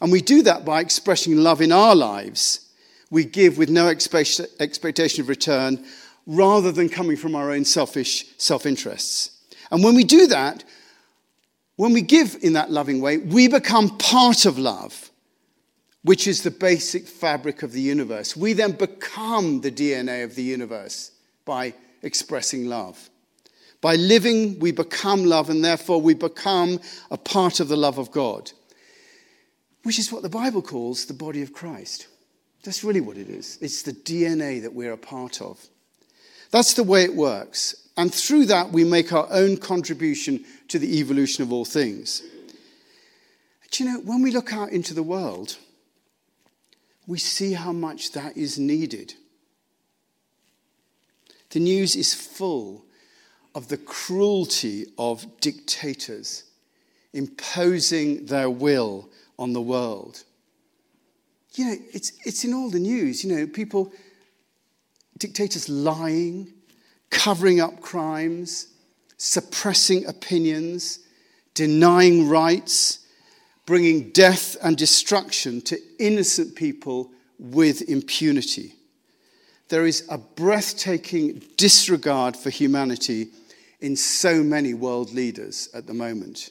And 0.00 0.10
we 0.10 0.20
do 0.20 0.42
that 0.42 0.64
by 0.64 0.80
expressing 0.80 1.36
love 1.36 1.60
in 1.60 1.70
our 1.70 1.94
lives. 1.94 2.68
We 3.12 3.24
give 3.24 3.58
with 3.58 3.70
no 3.70 3.86
expectation 3.86 5.22
of 5.22 5.28
return 5.28 5.84
rather 6.26 6.72
than 6.72 6.88
coming 6.88 7.16
from 7.16 7.36
our 7.36 7.52
own 7.52 7.64
selfish 7.64 8.26
self 8.38 8.66
interests. 8.66 9.40
And 9.70 9.84
when 9.84 9.94
we 9.94 10.02
do 10.02 10.26
that, 10.26 10.64
when 11.76 11.92
we 11.92 12.02
give 12.02 12.36
in 12.42 12.54
that 12.54 12.72
loving 12.72 13.00
way, 13.00 13.18
we 13.18 13.46
become 13.46 13.96
part 13.98 14.46
of 14.46 14.58
love, 14.58 15.12
which 16.02 16.26
is 16.26 16.42
the 16.42 16.50
basic 16.50 17.06
fabric 17.06 17.62
of 17.62 17.70
the 17.70 17.80
universe. 17.80 18.36
We 18.36 18.52
then 18.52 18.72
become 18.72 19.60
the 19.60 19.70
DNA 19.70 20.24
of 20.24 20.34
the 20.34 20.42
universe 20.42 21.12
by 21.44 21.74
expressing 22.02 22.66
love. 22.66 23.08
By 23.82 23.96
living, 23.96 24.60
we 24.60 24.70
become 24.70 25.24
love, 25.24 25.50
and 25.50 25.62
therefore 25.62 26.00
we 26.00 26.14
become 26.14 26.80
a 27.10 27.18
part 27.18 27.58
of 27.58 27.68
the 27.68 27.76
love 27.76 27.98
of 27.98 28.12
God, 28.12 28.52
which 29.82 29.98
is 29.98 30.10
what 30.10 30.22
the 30.22 30.28
Bible 30.28 30.62
calls 30.62 31.04
the 31.04 31.12
body 31.12 31.42
of 31.42 31.52
Christ. 31.52 32.06
That's 32.62 32.84
really 32.84 33.00
what 33.00 33.18
it 33.18 33.28
is. 33.28 33.58
It's 33.60 33.82
the 33.82 33.92
DNA 33.92 34.62
that 34.62 34.72
we're 34.72 34.92
a 34.92 34.96
part 34.96 35.42
of. 35.42 35.66
That's 36.52 36.74
the 36.74 36.84
way 36.84 37.02
it 37.02 37.16
works. 37.16 37.74
And 37.96 38.14
through 38.14 38.46
that, 38.46 38.70
we 38.70 38.84
make 38.84 39.12
our 39.12 39.26
own 39.32 39.56
contribution 39.56 40.44
to 40.68 40.78
the 40.78 41.00
evolution 41.00 41.42
of 41.42 41.52
all 41.52 41.64
things. 41.64 42.22
Do 43.72 43.82
you 43.82 43.90
know, 43.90 44.00
when 44.00 44.22
we 44.22 44.30
look 44.30 44.52
out 44.52 44.70
into 44.70 44.94
the 44.94 45.02
world, 45.02 45.56
we 47.08 47.18
see 47.18 47.54
how 47.54 47.72
much 47.72 48.12
that 48.12 48.36
is 48.36 48.60
needed. 48.60 49.14
The 51.50 51.58
news 51.58 51.96
is 51.96 52.14
full 52.14 52.84
of 53.54 53.68
the 53.68 53.76
cruelty 53.76 54.86
of 54.98 55.26
dictators 55.40 56.44
imposing 57.12 58.26
their 58.26 58.48
will 58.48 59.08
on 59.38 59.52
the 59.52 59.60
world. 59.60 60.24
You 61.54 61.66
know, 61.66 61.76
it's, 61.92 62.12
it's 62.24 62.44
in 62.44 62.54
all 62.54 62.70
the 62.70 62.78
news. 62.78 63.24
You 63.24 63.36
know, 63.36 63.46
people, 63.46 63.92
dictators 65.18 65.68
lying, 65.68 66.52
covering 67.10 67.60
up 67.60 67.80
crimes, 67.80 68.68
suppressing 69.18 70.06
opinions, 70.06 71.00
denying 71.54 72.28
rights, 72.28 73.00
bringing 73.66 74.10
death 74.10 74.56
and 74.62 74.76
destruction 74.76 75.60
to 75.60 75.78
innocent 75.98 76.56
people 76.56 77.10
with 77.38 77.82
impunity. 77.88 78.74
There 79.68 79.86
is 79.86 80.06
a 80.08 80.18
breathtaking 80.18 81.42
disregard 81.56 82.36
for 82.36 82.50
humanity 82.50 83.28
in 83.82 83.96
so 83.96 84.42
many 84.42 84.74
world 84.74 85.12
leaders 85.12 85.68
at 85.74 85.86
the 85.86 85.94
moment. 85.94 86.50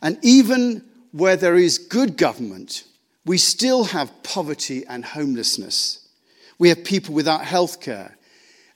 And 0.00 0.18
even 0.22 0.84
where 1.12 1.36
there 1.36 1.56
is 1.56 1.78
good 1.78 2.16
government, 2.16 2.84
we 3.24 3.38
still 3.38 3.84
have 3.84 4.22
poverty 4.22 4.84
and 4.86 5.04
homelessness. 5.04 6.08
We 6.58 6.68
have 6.68 6.84
people 6.84 7.14
without 7.14 7.44
health 7.44 7.80
care, 7.80 8.16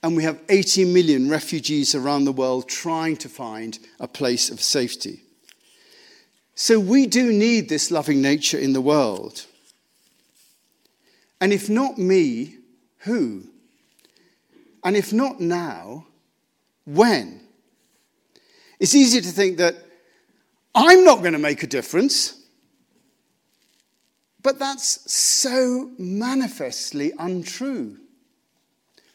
and 0.02 0.16
we 0.16 0.22
have 0.22 0.40
80 0.48 0.92
million 0.92 1.28
refugees 1.28 1.94
around 1.94 2.24
the 2.24 2.32
world 2.32 2.68
trying 2.68 3.16
to 3.18 3.28
find 3.28 3.78
a 3.98 4.08
place 4.08 4.50
of 4.50 4.60
safety. 4.60 5.22
So 6.54 6.80
we 6.80 7.06
do 7.06 7.32
need 7.32 7.68
this 7.68 7.90
loving 7.90 8.22
nature 8.22 8.58
in 8.58 8.72
the 8.72 8.80
world. 8.80 9.44
And 11.40 11.52
if 11.52 11.68
not 11.68 11.98
me, 11.98 12.56
who? 13.00 13.44
And 14.82 14.96
if 14.96 15.12
not 15.12 15.40
now, 15.40 16.06
when? 16.84 17.45
It's 18.78 18.94
easy 18.94 19.20
to 19.20 19.28
think 19.28 19.58
that 19.58 19.76
I'm 20.74 21.04
not 21.04 21.20
going 21.20 21.32
to 21.32 21.38
make 21.38 21.62
a 21.62 21.66
difference. 21.66 22.42
But 24.42 24.58
that's 24.58 25.10
so 25.12 25.90
manifestly 25.98 27.12
untrue. 27.18 27.98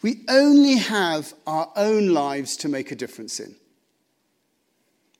We 0.01 0.25
only 0.27 0.75
have 0.75 1.33
our 1.47 1.71
own 1.75 2.09
lives 2.09 2.57
to 2.57 2.69
make 2.69 2.91
a 2.91 2.95
difference 2.95 3.39
in. 3.39 3.55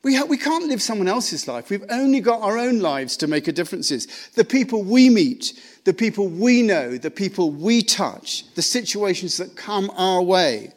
We, 0.03 0.15
ha- 0.15 0.25
we 0.25 0.38
can't 0.38 0.65
live 0.65 0.81
someone 0.81 1.07
else's 1.07 1.48
life. 1.48 1.69
We've 1.69 1.86
only 1.89 2.19
got 2.19 2.41
our 2.41 2.57
own 2.57 2.79
lives 2.79 3.15
to 3.17 3.27
make 3.27 3.48
a 3.48 3.51
difference 3.51 3.91
in. 3.91 4.01
The 4.36 4.43
people 4.43 4.83
we 4.83 5.10
meet, 5.10 5.53
the 5.86 5.93
people 5.93 6.27
we 6.27 6.63
know, 6.63 6.98
the 6.98 7.12
people 7.12 7.51
we 7.51 7.83
touch, 7.83 8.51
the 8.55 8.63
situations 8.63 9.38
that 9.38 9.55
come 9.55 9.91
our 9.91 10.21
way. 10.21 10.74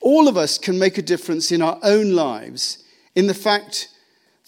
All 0.00 0.28
of 0.28 0.36
us 0.36 0.58
can 0.58 0.78
make 0.78 0.98
a 0.98 1.02
difference 1.02 1.52
in 1.52 1.62
our 1.62 1.78
own 1.82 2.12
lives 2.14 2.82
in 3.14 3.26
the 3.26 3.34
fact 3.34 3.88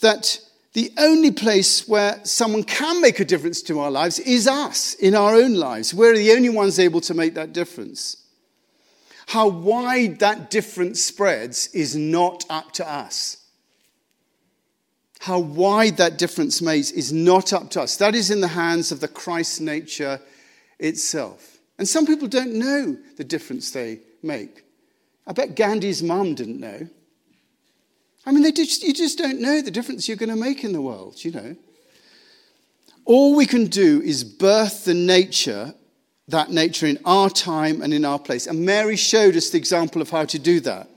that 0.01 0.41
the 0.73 0.91
only 0.97 1.31
place 1.31 1.87
where 1.87 2.21
someone 2.25 2.65
can 2.65 3.03
make 3.03 3.21
a 3.21 3.25
difference 3.25 3.61
to 3.63 3.79
our 3.79 3.91
lives 3.91 4.19
is 4.19 4.49
us 4.49 4.95
in 4.95 5.15
our 5.15 5.35
own 5.35 5.55
lives. 5.55 5.93
We're 5.93 6.17
the 6.17 6.33
only 6.33 6.49
ones 6.49 6.79
able 6.79 7.03
to 7.03 7.15
make 7.15 7.35
that 7.35 7.53
difference. 7.53 8.17
How 9.27 9.49
wide 9.49 10.21
that 10.21 10.51
difference 10.51 11.03
spreads 11.03 11.69
is 11.69 11.95
not 11.95 12.45
up 12.49 12.73
to 12.73 12.91
us. 12.91 13.37
How 15.21 15.39
wide 15.39 15.99
that 15.99 16.19
difference 16.19 16.61
makes 16.61 16.91
is 16.91 17.13
not 17.13 17.53
up 17.53 17.71
to 17.71 17.83
us. 17.83 17.97
That 17.99 18.15
is 18.15 18.31
in 18.31 18.41
the 18.41 18.49
hands 18.49 18.91
of 18.91 19.01
the 19.01 19.09
Christ 19.09 19.61
nature 19.61 20.21
itself. 20.79 21.59
And 21.79 21.87
some 21.87 22.07
people 22.07 22.29
don't 22.29 22.55
know 22.55 22.97
the 23.17 23.25
difference 23.25 23.71
they 23.71 24.01
make. 24.23 24.65
I 25.27 25.33
bet 25.33 25.55
Gandhi's 25.55 26.03
mum 26.03 26.35
didn't 26.35 26.61
know. 26.61 26.89
I 28.25 28.33
mean, 28.33 28.55
just, 28.55 28.83
you 28.83 28.93
just 28.93 29.19
don't 29.19 29.41
know 29.41 29.61
the 29.61 29.71
difference 29.71 30.07
you're 30.07 30.17
going 30.17 30.31
to 30.31 30.37
make 30.37 30.65
in 30.65 30.73
the 30.73 30.81
world, 30.81 31.25
you 31.25 31.33
know. 31.33 31.57
All 33.05 33.35
we 33.35 33.47
can 33.47 33.67
do 33.67 34.01
is 34.01 34.23
birth 34.23 34.85
the 34.85 34.95
nature, 34.95 35.75
that 36.29 36.51
nature 36.51 36.87
in 36.87 36.99
our 37.05 37.29
time 37.29 37.83
and 37.83 37.93
in 37.93 38.05
our 38.05 38.19
place. 38.19 38.47
And 38.47 38.65
Mary 38.65 38.97
showed 38.97 39.35
us 39.35 39.51
the 39.51 39.59
example 39.59 40.01
of 40.01 40.11
how 40.11 40.25
to 40.27 40.39
do 40.39 40.61
that. 40.61 40.89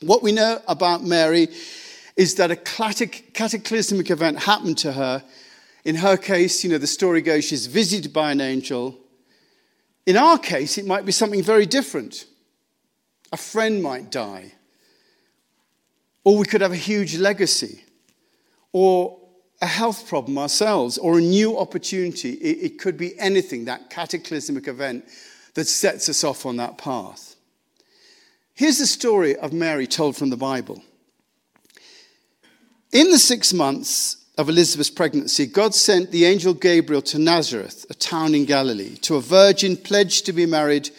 What 0.00 0.22
we 0.22 0.32
know 0.32 0.60
about 0.66 1.04
Mary 1.04 1.48
is 2.16 2.34
that 2.36 2.50
a 2.50 2.56
cataclysmic 2.56 4.10
event 4.10 4.38
happened 4.40 4.78
to 4.78 4.92
her. 4.92 5.22
In 5.84 5.96
her 5.96 6.16
case, 6.16 6.64
you 6.64 6.70
know, 6.70 6.78
the 6.78 6.86
story 6.86 7.20
goes 7.20 7.44
she's 7.44 7.66
visited 7.66 8.12
by 8.12 8.32
an 8.32 8.40
angel. 8.40 8.98
In 10.06 10.16
our 10.16 10.38
case, 10.38 10.78
it 10.78 10.86
might 10.86 11.04
be 11.04 11.12
something 11.12 11.42
very 11.42 11.66
different. 11.66 12.24
A 13.32 13.36
friend 13.36 13.82
might 13.82 14.10
die. 14.10 14.52
Or 16.24 16.36
we 16.38 16.44
could 16.44 16.60
have 16.60 16.72
a 16.72 16.76
huge 16.76 17.16
legacy, 17.16 17.84
or 18.72 19.18
a 19.62 19.66
health 19.66 20.08
problem 20.08 20.38
ourselves, 20.38 20.98
or 20.98 21.18
a 21.18 21.22
new 21.22 21.56
opportunity. 21.56 22.32
It, 22.32 22.72
it 22.72 22.78
could 22.78 22.96
be 22.96 23.18
anything, 23.18 23.66
that 23.66 23.90
cataclysmic 23.90 24.66
event 24.66 25.04
that 25.54 25.66
sets 25.66 26.08
us 26.08 26.24
off 26.24 26.44
on 26.44 26.56
that 26.56 26.78
path. 26.78 27.36
Here's 28.54 28.78
the 28.78 28.86
story 28.86 29.36
of 29.36 29.52
Mary 29.52 29.86
told 29.86 30.16
from 30.16 30.30
the 30.30 30.36
Bible. 30.36 30.82
In 32.92 33.10
the 33.10 33.18
six 33.18 33.52
months 33.52 34.16
of 34.38 34.48
Elizabeth's 34.48 34.90
pregnancy, 34.90 35.46
God 35.46 35.74
sent 35.74 36.10
the 36.10 36.24
angel 36.24 36.54
Gabriel 36.54 37.02
to 37.02 37.18
Nazareth, 37.18 37.86
a 37.88 37.94
town 37.94 38.34
in 38.34 38.44
Galilee, 38.44 38.96
to 38.98 39.16
a 39.16 39.20
virgin 39.20 39.76
pledged 39.76 40.26
to 40.26 40.32
be 40.32 40.46
married 40.46 40.90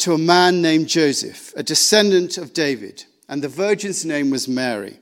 to 0.00 0.14
a 0.14 0.18
man 0.18 0.62
named 0.62 0.88
Joseph, 0.88 1.52
a 1.56 1.62
descendant 1.62 2.38
of 2.38 2.52
David 2.52 3.04
and 3.30 3.42
the 3.42 3.48
virgin's 3.48 4.04
name 4.04 4.28
was 4.28 4.48
Mary. 4.48 4.98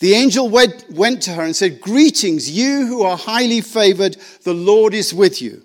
The 0.00 0.14
angel 0.14 0.48
went, 0.48 1.22
to 1.22 1.32
her 1.32 1.42
and 1.44 1.54
said, 1.54 1.80
Greetings, 1.80 2.50
you 2.50 2.84
who 2.88 3.02
are 3.02 3.16
highly 3.16 3.60
favored, 3.60 4.16
the 4.42 4.52
Lord 4.52 4.92
is 4.92 5.14
with 5.14 5.40
you. 5.40 5.62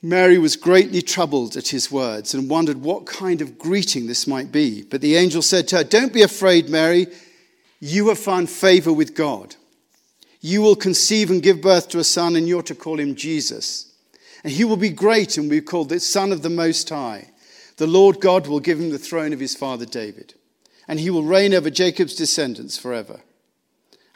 Mary 0.00 0.38
was 0.38 0.56
greatly 0.56 1.02
troubled 1.02 1.58
at 1.58 1.68
his 1.68 1.92
words 1.92 2.32
and 2.32 2.48
wondered 2.48 2.78
what 2.78 3.04
kind 3.04 3.42
of 3.42 3.58
greeting 3.58 4.06
this 4.06 4.26
might 4.26 4.50
be. 4.50 4.82
But 4.82 5.02
the 5.02 5.14
angel 5.14 5.42
said 5.42 5.68
to 5.68 5.76
her, 5.76 5.84
Don't 5.84 6.12
be 6.12 6.22
afraid, 6.22 6.70
Mary. 6.70 7.06
You 7.78 8.08
have 8.08 8.18
found 8.18 8.48
favor 8.48 8.92
with 8.92 9.14
God. 9.14 9.54
You 10.40 10.62
will 10.62 10.74
conceive 10.74 11.30
and 11.30 11.42
give 11.42 11.60
birth 11.60 11.90
to 11.90 11.98
a 11.98 12.04
son, 12.04 12.34
and 12.34 12.48
you're 12.48 12.62
to 12.62 12.74
call 12.74 12.98
him 12.98 13.14
Jesus. 13.14 13.91
And 14.44 14.52
he 14.52 14.64
will 14.64 14.76
be 14.76 14.90
great 14.90 15.36
and 15.36 15.46
will 15.46 15.56
be 15.56 15.60
called 15.60 15.88
the 15.88 16.00
Son 16.00 16.32
of 16.32 16.42
the 16.42 16.50
Most 16.50 16.88
High. 16.88 17.30
The 17.76 17.86
Lord 17.86 18.20
God 18.20 18.46
will 18.46 18.60
give 18.60 18.78
him 18.78 18.90
the 18.90 18.98
throne 18.98 19.32
of 19.32 19.40
his 19.40 19.56
father 19.56 19.86
David, 19.86 20.34
and 20.86 21.00
he 21.00 21.10
will 21.10 21.24
reign 21.24 21.54
over 21.54 21.70
Jacob's 21.70 22.14
descendants 22.14 22.78
forever, 22.78 23.20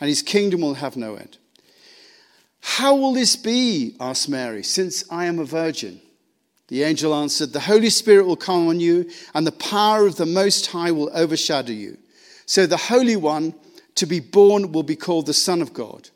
and 0.00 0.08
his 0.08 0.22
kingdom 0.22 0.60
will 0.60 0.74
have 0.74 0.96
no 0.96 1.16
end. 1.16 1.38
How 2.60 2.94
will 2.94 3.12
this 3.12 3.36
be? 3.36 3.96
asked 4.00 4.28
Mary, 4.28 4.62
since 4.62 5.04
I 5.10 5.26
am 5.26 5.38
a 5.38 5.44
virgin. 5.44 6.00
The 6.68 6.82
angel 6.82 7.14
answered, 7.14 7.52
The 7.52 7.60
Holy 7.60 7.90
Spirit 7.90 8.26
will 8.26 8.36
come 8.36 8.68
on 8.68 8.80
you, 8.80 9.08
and 9.34 9.46
the 9.46 9.52
power 9.52 10.06
of 10.06 10.16
the 10.16 10.26
Most 10.26 10.66
High 10.66 10.90
will 10.90 11.10
overshadow 11.14 11.72
you. 11.72 11.96
So 12.44 12.66
the 12.66 12.76
Holy 12.76 13.16
One 13.16 13.54
to 13.94 14.06
be 14.06 14.20
born 14.20 14.72
will 14.72 14.82
be 14.82 14.96
called 14.96 15.26
the 15.26 15.34
Son 15.34 15.62
of 15.62 15.72
God. 15.72 16.10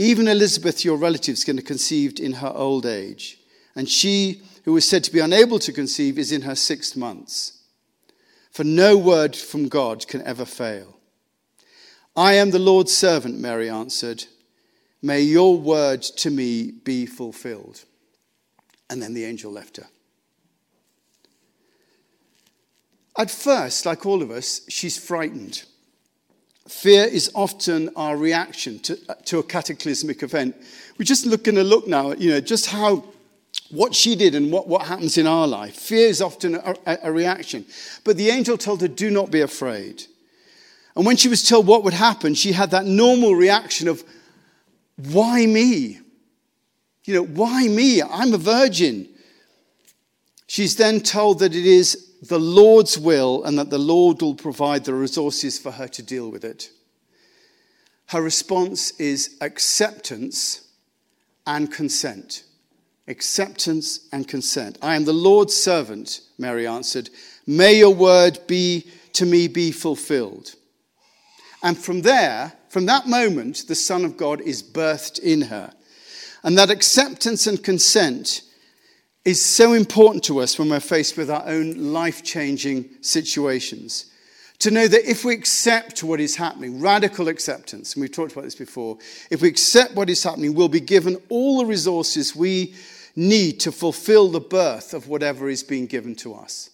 Even 0.00 0.28
Elizabeth, 0.28 0.82
your 0.82 0.96
relative, 0.96 1.34
is 1.34 1.44
going 1.44 1.58
to 1.58 1.62
conceive 1.62 2.18
in 2.18 2.32
her 2.32 2.50
old 2.54 2.86
age. 2.86 3.38
And 3.76 3.86
she, 3.86 4.40
who 4.64 4.72
was 4.72 4.88
said 4.88 5.04
to 5.04 5.12
be 5.12 5.20
unable 5.20 5.58
to 5.58 5.74
conceive, 5.74 6.18
is 6.18 6.32
in 6.32 6.40
her 6.40 6.54
sixth 6.54 6.96
months. 6.96 7.64
For 8.50 8.64
no 8.64 8.96
word 8.96 9.36
from 9.36 9.68
God 9.68 10.08
can 10.08 10.22
ever 10.22 10.46
fail. 10.46 10.96
I 12.16 12.32
am 12.32 12.50
the 12.50 12.58
Lord's 12.58 12.96
servant, 12.96 13.38
Mary 13.38 13.68
answered. 13.68 14.24
May 15.02 15.20
your 15.20 15.58
word 15.58 16.00
to 16.00 16.30
me 16.30 16.70
be 16.70 17.04
fulfilled. 17.04 17.84
And 18.88 19.02
then 19.02 19.12
the 19.12 19.26
angel 19.26 19.52
left 19.52 19.76
her. 19.76 19.86
At 23.18 23.30
first, 23.30 23.84
like 23.84 24.06
all 24.06 24.22
of 24.22 24.30
us, 24.30 24.62
she's 24.66 24.96
frightened. 24.96 25.64
Fear 26.70 27.06
is 27.06 27.32
often 27.34 27.90
our 27.96 28.16
reaction 28.16 28.78
to, 28.78 28.96
uh, 29.08 29.14
to 29.24 29.40
a 29.40 29.42
cataclysmic 29.42 30.22
event. 30.22 30.54
We're 30.96 31.04
just 31.04 31.26
looking 31.26 31.56
to 31.56 31.64
look 31.64 31.88
now 31.88 32.12
at, 32.12 32.20
you 32.20 32.30
know, 32.30 32.40
just 32.40 32.66
how 32.66 33.04
what 33.70 33.92
she 33.92 34.14
did 34.14 34.36
and 34.36 34.52
what, 34.52 34.68
what 34.68 34.86
happens 34.86 35.18
in 35.18 35.26
our 35.26 35.48
life. 35.48 35.74
Fear 35.74 36.06
is 36.08 36.22
often 36.22 36.54
a, 36.54 36.76
a 37.02 37.12
reaction. 37.12 37.66
But 38.04 38.16
the 38.16 38.30
angel 38.30 38.56
told 38.56 38.80
her, 38.82 38.88
Do 38.88 39.10
not 39.10 39.32
be 39.32 39.40
afraid. 39.40 40.04
And 40.94 41.04
when 41.04 41.16
she 41.16 41.28
was 41.28 41.46
told 41.46 41.66
what 41.66 41.82
would 41.82 41.92
happen, 41.92 42.34
she 42.34 42.52
had 42.52 42.70
that 42.70 42.86
normal 42.86 43.34
reaction 43.34 43.88
of, 43.88 44.04
why 44.96 45.44
me? 45.46 45.98
You 47.04 47.14
know, 47.14 47.24
why 47.24 47.66
me? 47.66 48.00
I'm 48.00 48.32
a 48.32 48.38
virgin. 48.38 49.08
She's 50.46 50.76
then 50.76 51.00
told 51.00 51.40
that 51.40 51.54
it 51.54 51.66
is 51.66 52.09
the 52.22 52.38
Lord's 52.38 52.98
will 52.98 53.44
and 53.44 53.58
that 53.58 53.70
the 53.70 53.78
Lord 53.78 54.20
will 54.20 54.34
provide 54.34 54.84
the 54.84 54.94
resources 54.94 55.58
for 55.58 55.70
her 55.72 55.88
to 55.88 56.02
deal 56.02 56.30
with 56.30 56.44
it. 56.44 56.70
Her 58.06 58.20
response 58.20 58.90
is 58.98 59.36
acceptance 59.40 60.68
and 61.46 61.72
consent. 61.72 62.44
Acceptance 63.08 64.08
and 64.12 64.28
consent. 64.28 64.78
I 64.82 64.96
am 64.96 65.04
the 65.04 65.12
Lord's 65.12 65.54
servant, 65.54 66.20
Mary 66.38 66.66
answered. 66.66 67.08
May 67.46 67.78
your 67.78 67.94
word 67.94 68.38
be 68.46 68.86
to 69.14 69.26
me 69.26 69.48
be 69.48 69.72
fulfilled. 69.72 70.54
And 71.62 71.78
from 71.78 72.02
there, 72.02 72.52
from 72.68 72.86
that 72.86 73.06
moment, 73.06 73.64
the 73.66 73.74
Son 73.74 74.04
of 74.04 74.16
God 74.16 74.40
is 74.40 74.62
birthed 74.62 75.18
in 75.18 75.42
her. 75.42 75.72
And 76.42 76.56
that 76.56 76.70
acceptance 76.70 77.46
and 77.46 77.62
consent 77.62 78.42
is 79.24 79.44
so 79.44 79.74
important 79.74 80.24
to 80.24 80.40
us 80.40 80.58
when 80.58 80.70
we're 80.70 80.80
faced 80.80 81.16
with 81.16 81.30
our 81.30 81.46
own 81.46 81.92
life 81.92 82.22
changing 82.22 82.88
situations. 83.00 84.06
To 84.60 84.70
know 84.70 84.88
that 84.88 85.10
if 85.10 85.24
we 85.24 85.34
accept 85.34 86.02
what 86.02 86.20
is 86.20 86.36
happening, 86.36 86.80
radical 86.80 87.28
acceptance, 87.28 87.94
and 87.94 88.02
we've 88.02 88.12
talked 88.12 88.32
about 88.32 88.44
this 88.44 88.54
before, 88.54 88.98
if 89.30 89.42
we 89.42 89.48
accept 89.48 89.94
what 89.94 90.10
is 90.10 90.22
happening, 90.22 90.54
we'll 90.54 90.68
be 90.68 90.80
given 90.80 91.16
all 91.28 91.58
the 91.58 91.66
resources 91.66 92.36
we 92.36 92.74
need 93.16 93.60
to 93.60 93.72
fulfill 93.72 94.28
the 94.28 94.40
birth 94.40 94.94
of 94.94 95.08
whatever 95.08 95.48
is 95.48 95.62
being 95.62 95.86
given 95.86 96.14
to 96.16 96.34
us. 96.34 96.70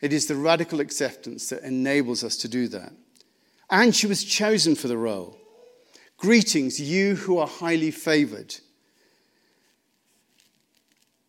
It 0.00 0.12
is 0.12 0.26
the 0.26 0.36
radical 0.36 0.80
acceptance 0.80 1.48
that 1.50 1.62
enables 1.62 2.24
us 2.24 2.36
to 2.38 2.48
do 2.48 2.68
that 2.68 2.92
and 3.70 3.94
she 3.94 4.06
was 4.06 4.24
chosen 4.24 4.74
for 4.74 4.88
the 4.88 4.96
role. 4.96 5.38
Greetings, 6.16 6.80
you 6.80 7.16
who 7.16 7.38
are 7.38 7.46
highly 7.46 7.90
favored. 7.90 8.54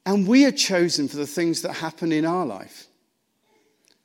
And 0.05 0.27
we 0.27 0.45
are 0.45 0.51
chosen 0.51 1.07
for 1.07 1.17
the 1.17 1.27
things 1.27 1.61
that 1.61 1.73
happen 1.73 2.11
in 2.11 2.25
our 2.25 2.45
life. 2.45 2.87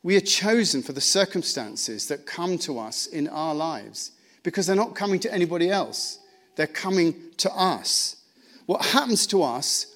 We 0.03 0.15
are 0.15 0.21
chosen 0.21 0.81
for 0.81 0.93
the 0.93 1.01
circumstances 1.01 2.07
that 2.07 2.25
come 2.25 2.57
to 2.59 2.79
us 2.79 3.05
in 3.05 3.27
our 3.27 3.53
lives 3.53 4.11
because 4.43 4.65
they're 4.65 4.75
not 4.75 4.95
coming 4.95 5.19
to 5.19 5.33
anybody 5.33 5.69
else, 5.69 6.19
they're 6.55 6.67
coming 6.67 7.15
to 7.37 7.51
us. 7.53 8.15
What 8.65 8.85
happens 8.85 9.27
to 9.27 9.43
us 9.43 9.95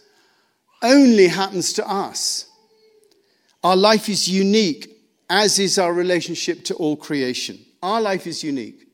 only 0.82 1.28
happens 1.28 1.74
to 1.74 1.90
us. 1.90 2.48
Our 3.64 3.76
life 3.76 4.10
is 4.10 4.28
unique, 4.28 4.96
as 5.30 5.58
is 5.58 5.80
our 5.80 5.92
relationship 5.92 6.64
to 6.66 6.76
all 6.76 6.96
creation. 6.96 7.60
Our 7.82 8.00
life 8.00 8.28
is 8.28 8.44
unique, 8.44 8.88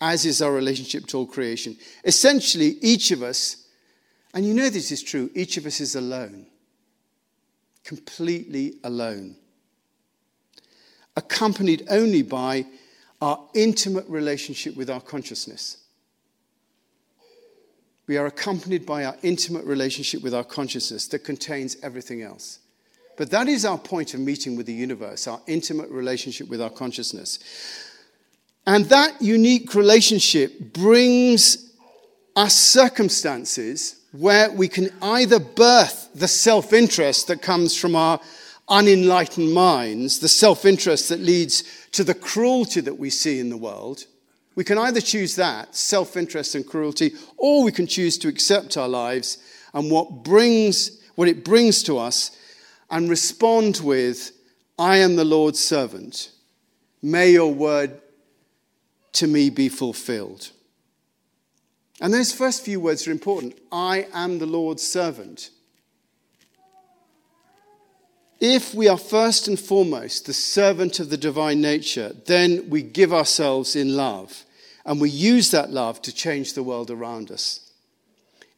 as 0.00 0.26
is 0.26 0.42
our 0.42 0.52
relationship 0.52 1.06
to 1.06 1.18
all 1.18 1.26
creation. 1.26 1.76
Essentially, 2.04 2.76
each 2.82 3.10
of 3.10 3.22
us, 3.22 3.65
and 4.34 4.44
you 4.44 4.54
know 4.54 4.68
this 4.68 4.92
is 4.92 5.02
true, 5.02 5.30
each 5.34 5.56
of 5.56 5.66
us 5.66 5.80
is 5.80 5.94
alone, 5.94 6.46
completely 7.84 8.74
alone, 8.84 9.36
accompanied 11.16 11.86
only 11.88 12.22
by 12.22 12.66
our 13.20 13.40
intimate 13.54 14.06
relationship 14.08 14.76
with 14.76 14.90
our 14.90 15.00
consciousness. 15.00 15.78
We 18.06 18.18
are 18.18 18.26
accompanied 18.26 18.86
by 18.86 19.04
our 19.04 19.16
intimate 19.22 19.64
relationship 19.64 20.22
with 20.22 20.34
our 20.34 20.44
consciousness 20.44 21.08
that 21.08 21.20
contains 21.20 21.76
everything 21.82 22.22
else. 22.22 22.60
But 23.16 23.30
that 23.30 23.48
is 23.48 23.64
our 23.64 23.78
point 23.78 24.14
of 24.14 24.20
meeting 24.20 24.56
with 24.56 24.66
the 24.66 24.72
universe, 24.72 25.26
our 25.26 25.40
intimate 25.46 25.90
relationship 25.90 26.48
with 26.48 26.60
our 26.60 26.70
consciousness. 26.70 27.38
And 28.66 28.84
that 28.86 29.20
unique 29.22 29.74
relationship 29.74 30.72
brings 30.72 31.65
us 32.36 32.54
circumstances 32.54 33.96
where 34.12 34.50
we 34.52 34.68
can 34.68 34.90
either 35.00 35.38
birth 35.40 36.10
the 36.14 36.28
self 36.28 36.72
interest 36.72 37.28
that 37.28 37.42
comes 37.42 37.76
from 37.76 37.96
our 37.96 38.20
unenlightened 38.68 39.52
minds, 39.52 40.20
the 40.20 40.28
self 40.28 40.64
interest 40.64 41.08
that 41.08 41.20
leads 41.20 41.64
to 41.92 42.04
the 42.04 42.14
cruelty 42.14 42.80
that 42.80 42.98
we 42.98 43.10
see 43.10 43.40
in 43.40 43.48
the 43.48 43.56
world. 43.56 44.04
We 44.54 44.64
can 44.64 44.78
either 44.78 45.00
choose 45.00 45.36
that, 45.36 45.74
self 45.74 46.16
interest 46.16 46.54
and 46.54 46.66
cruelty, 46.66 47.12
or 47.36 47.64
we 47.64 47.72
can 47.72 47.86
choose 47.86 48.18
to 48.18 48.28
accept 48.28 48.76
our 48.76 48.88
lives 48.88 49.38
and 49.74 49.90
what, 49.90 50.24
brings, 50.24 51.02
what 51.14 51.28
it 51.28 51.44
brings 51.44 51.82
to 51.84 51.98
us 51.98 52.36
and 52.90 53.10
respond 53.10 53.80
with, 53.82 54.32
I 54.78 54.98
am 54.98 55.16
the 55.16 55.24
Lord's 55.24 55.58
servant. 55.58 56.30
May 57.02 57.30
your 57.32 57.52
word 57.52 58.00
to 59.14 59.26
me 59.26 59.50
be 59.50 59.68
fulfilled. 59.68 60.50
And 62.00 62.12
those 62.12 62.32
first 62.32 62.64
few 62.64 62.78
words 62.78 63.06
are 63.08 63.12
important. 63.12 63.58
I 63.72 64.06
am 64.12 64.38
the 64.38 64.46
Lord's 64.46 64.86
servant. 64.86 65.50
If 68.38 68.74
we 68.74 68.86
are 68.86 68.98
first 68.98 69.48
and 69.48 69.58
foremost 69.58 70.26
the 70.26 70.34
servant 70.34 71.00
of 71.00 71.08
the 71.08 71.16
divine 71.16 71.62
nature, 71.62 72.14
then 72.26 72.68
we 72.68 72.82
give 72.82 73.12
ourselves 73.12 73.74
in 73.74 73.96
love 73.96 74.44
and 74.84 75.00
we 75.00 75.08
use 75.08 75.50
that 75.50 75.70
love 75.70 76.02
to 76.02 76.14
change 76.14 76.52
the 76.52 76.62
world 76.62 76.90
around 76.90 77.30
us. 77.30 77.72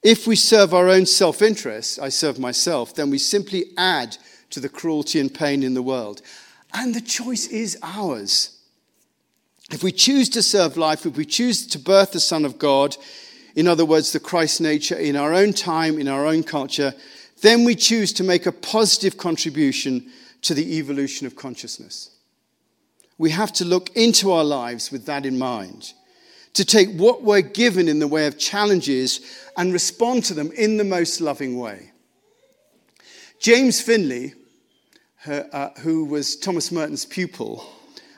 If 0.03 0.27
we 0.27 0.37
serve 0.37 0.75
our 0.75 0.89
own 0.89 1.07
self 1.07 1.43
interest, 1.43 1.99
I 2.01 2.09
serve 2.09 2.39
myself, 2.39 2.95
then 2.95 3.11
we 3.11 3.19
simply 3.19 3.67
add 3.77 4.17
to 4.51 4.61
the 4.61 4.69
cruelty 4.69 5.21
and 5.21 5.33
pain 5.33 5.63
in 5.63 5.75
the 5.75 5.83
world. 5.83 6.23
And 6.75 6.95
the 6.95 7.01
choice 7.01 7.47
is 7.47 7.79
ours. 7.83 8.59
If 9.71 9.83
we 9.83 9.93
choose 9.93 10.29
to 10.31 10.43
serve 10.43 10.77
life, 10.77 11.07
if 11.07 11.17
we 11.17 11.25
choose 11.25 11.67
to 11.69 11.79
birth 11.79 12.13
the 12.13 12.21
Son 12.21 12.45
of 12.45 12.59
God, 12.59 12.97
in 13.59 13.67
other 13.67 13.85
words, 13.85 14.13
the 14.13 14.21
Christ 14.21 14.61
nature, 14.61 14.95
in 14.95 15.17
our 15.17 15.35
own 15.35 15.53
time, 15.53 15.99
in 15.99 16.07
our 16.07 16.25
own 16.25 16.45
culture, 16.45 16.95
then 17.43 17.65
we 17.65 17.75
choose 17.75 18.13
to 18.13 18.23
make 18.23 18.47
a 18.47 18.53
positive 18.53 19.17
contribution 19.17 20.13
to 20.43 20.55
the 20.55 20.77
evolution 20.77 21.27
of 21.27 21.35
consciousness. 21.35 22.11
We 23.19 23.31
have 23.31 23.53
to 23.55 23.65
look 23.65 23.91
into 23.97 24.31
our 24.31 24.45
lives 24.45 24.93
with 24.93 25.07
that 25.07 25.27
in 25.27 25.37
mind, 25.37 25.93
to 26.53 26.65
take 26.65 26.91
what 26.91 27.25
we're 27.25 27.41
given 27.41 27.89
in 27.89 27.99
the 27.99 28.07
way 28.07 28.29
of 28.29 28.39
challenges 28.39 29.23
and 29.57 29.73
respond 29.73 30.23
to 30.27 30.35
them 30.35 30.53
in 30.53 30.77
the 30.77 30.85
most 30.85 31.21
loving 31.21 31.59
way. 31.59 31.91
James 33.41 33.81
Finley, 33.81 34.35
uh, 35.27 35.71
who 35.81 36.05
was 36.05 36.37
Thomas 36.37 36.71
Merton's 36.71 37.05
pupil, 37.05 37.69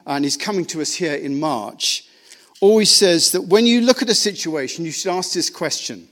and 0.05 0.22
he's 0.22 0.37
coming 0.37 0.66
to 0.66 0.83
us 0.83 0.92
here 0.92 1.14
in 1.14 1.40
March, 1.40 2.10
always 2.61 2.90
says 2.90 3.33
that 3.33 3.42
when 3.42 3.66
you 3.66 3.81
look 3.81 4.03
at 4.03 4.09
a 4.09 4.14
situation, 4.14 4.85
you 4.85 4.92
should 4.92 5.12
ask 5.12 5.33
this 5.33 5.51
question 5.51 6.09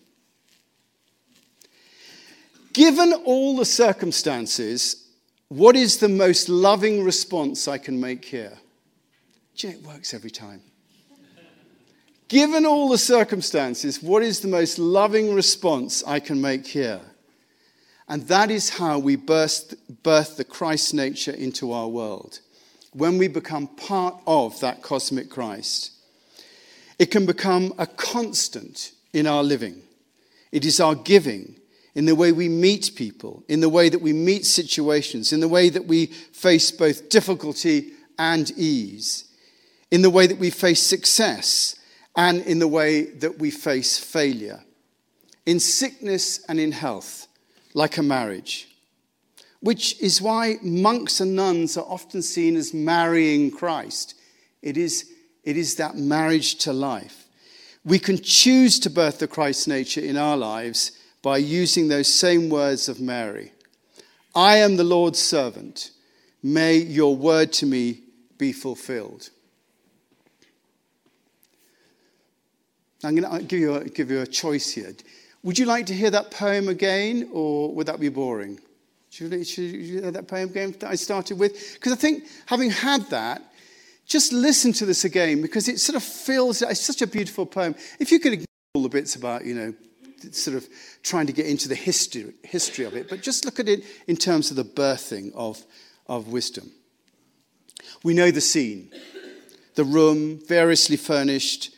Given 2.73 3.13
all 3.25 3.57
the 3.57 3.65
circumstances, 3.65 5.09
what 5.49 5.77
is 5.77 5.99
the 5.99 6.09
most 6.09 6.49
loving 6.49 7.03
response 7.03 7.67
I 7.67 7.79
can 7.79 7.99
make 8.01 8.25
here? 8.25 8.59
It 9.57 9.83
works 9.83 10.15
every 10.15 10.31
time. 10.31 10.61
Given 12.29 12.67
all 12.67 12.91
the 12.91 12.99
circumstances, 12.99 14.03
what 14.03 14.23
is 14.23 14.41
the 14.41 14.49
most 14.49 14.79
loving 14.79 15.35
response 15.35 16.05
I 16.07 16.21
can 16.21 16.41
make 16.41 16.67
here? 16.67 17.01
And 18.07 18.23
that 18.29 18.51
is 18.51 18.69
how 18.69 18.99
we 18.99 19.17
birth, 19.17 19.75
birth 20.03 20.37
the 20.37 20.45
Christ 20.45 20.95
nature 20.95 21.33
into 21.33 21.73
our 21.73 21.89
world. 21.89 22.41
When 22.93 23.19
we 23.19 23.29
become 23.29 23.67
part 23.67 24.15
of 24.27 24.61
that 24.61 24.83
cosmic 24.83 25.31
Christ, 25.31 25.93
it 26.99 27.11
can 27.11 27.27
become 27.27 27.73
a 27.79 27.87
constant 27.87 28.93
in 29.13 29.27
our 29.27 29.43
living. 29.43 29.83
It 30.53 30.65
is 30.65 30.81
our 30.81 30.95
giving, 30.95 31.57
in 31.95 32.07
the 32.07 32.15
way 32.15 32.33
we 32.33 32.49
meet 32.49 32.93
people, 32.97 33.45
in 33.49 33.61
the 33.61 33.69
way 33.69 33.89
that 33.89 34.01
we 34.01 34.13
meet 34.13 34.47
situations, 34.47 35.33
in 35.33 35.41
the 35.41 35.49
way 35.49 35.69
that 35.69 35.87
we 35.87 36.07
face 36.07 36.71
both 36.71 37.09
difficulty 37.09 37.93
and 38.19 38.51
ease, 38.57 39.25
in 39.91 40.03
the 40.03 40.11
way 40.11 40.27
that 40.27 40.39
we 40.39 40.51
face 40.51 40.83
success, 40.83 41.77
and 42.17 42.43
in 42.43 42.59
the 42.59 42.69
way 42.69 43.05
that 43.05 43.39
we 43.39 43.51
face 43.51 43.99
failure, 43.99 44.63
in 45.47 45.61
sickness 45.61 46.45
and 46.49 46.59
in 46.59 46.73
health, 46.73 47.29
like 47.75 47.97
a 47.97 48.03
marriage. 48.03 48.69
Which 49.61 50.01
is 50.01 50.23
why 50.23 50.57
monks 50.63 51.21
and 51.21 51.35
nuns 51.35 51.77
are 51.77 51.85
often 51.85 52.23
seen 52.23 52.57
as 52.57 52.73
marrying 52.73 53.51
Christ. 53.51 54.15
It 54.63 54.77
is, 54.77 55.11
it 55.49 55.57
is 55.57 55.77
that 55.77 55.97
marriage 55.97 56.57
to 56.57 56.75
life. 56.75 57.25
We 57.83 57.99
can 57.99 58.19
choose 58.19 58.79
to 58.81 58.91
birth 58.91 59.19
the 59.19 59.27
Christ 59.27 59.67
nature 59.67 60.03
in 60.03 60.19
our 60.19 60.37
lives 60.37 60.93
by 61.23 61.39
using 61.39 61.89
those 61.89 62.13
same 62.13 62.51
words 62.51 62.87
of 62.91 63.01
Mary 63.01 63.53
I 64.35 64.59
am 64.59 64.77
the 64.77 64.85
Lord's 64.85 65.19
servant. 65.19 65.91
May 66.43 66.77
your 66.77 67.17
word 67.17 67.55
to 67.55 67.67
me 67.67 68.03
be 68.37 68.53
fulfilled. 68.53 69.31
I'm 73.03 73.17
going 73.17 73.41
to 73.41 73.47
give 73.47 73.59
you, 73.59 73.75
a, 73.75 73.85
give 73.85 74.11
you 74.11 74.21
a 74.21 74.27
choice 74.27 74.71
here. 74.71 74.93
Would 75.45 75.59
you 75.59 75.65
like 75.65 75.87
to 75.87 75.95
hear 75.95 76.11
that 76.11 76.31
poem 76.31 76.69
again, 76.69 77.31
or 77.33 77.73
would 77.73 77.87
that 77.87 77.99
be 77.99 78.11
boring? 78.11 78.61
Should 79.09 79.47
should 79.47 79.65
you 79.65 80.03
hear 80.03 80.11
that 80.11 80.29
poem 80.29 80.51
again 80.51 80.77
that 80.81 80.91
I 80.91 80.95
started 80.97 81.39
with? 81.39 81.75
Because 81.75 81.93
I 81.93 81.97
think 81.97 82.25
having 82.45 82.69
had 82.69 83.09
that, 83.09 83.41
just 84.09 84.33
listen 84.33 84.73
to 84.73 84.87
this 84.87 85.05
again 85.05 85.42
because 85.42 85.68
it 85.68 85.79
sort 85.79 85.97
of 85.97 86.03
feels, 86.03 86.62
it's 86.62 86.81
such 86.81 87.03
a 87.03 87.07
beautiful 87.07 87.47
poem. 87.47 87.75
If 88.01 88.11
you 88.11 88.18
could 88.18 88.33
ignore 88.33 88.47
all 88.75 88.83
the 88.83 88.88
bits 88.88 89.14
about, 89.14 89.44
you 89.44 89.55
know, 89.55 89.75
sort 90.33 90.57
of 90.57 90.66
trying 91.03 91.27
to 91.27 91.33
get 91.33 91.47
into 91.47 91.68
the 91.68 91.75
history, 91.75 92.33
history 92.42 92.87
of 92.87 92.97
it, 92.97 93.09
but 93.09 93.23
just 93.23 93.44
look 93.44 93.61
at 93.61 93.68
it 93.68 93.85
in 94.09 94.16
terms 94.16 94.51
of 94.51 94.57
the 94.57 94.64
birthing 94.64 95.33
of, 95.35 95.62
of 96.07 96.29
wisdom. 96.29 96.73
We 98.03 98.14
know 98.14 98.31
the 98.31 98.40
scene 98.40 98.90
the 99.75 99.85
room, 99.85 100.40
variously 100.49 100.97
furnished, 100.97 101.73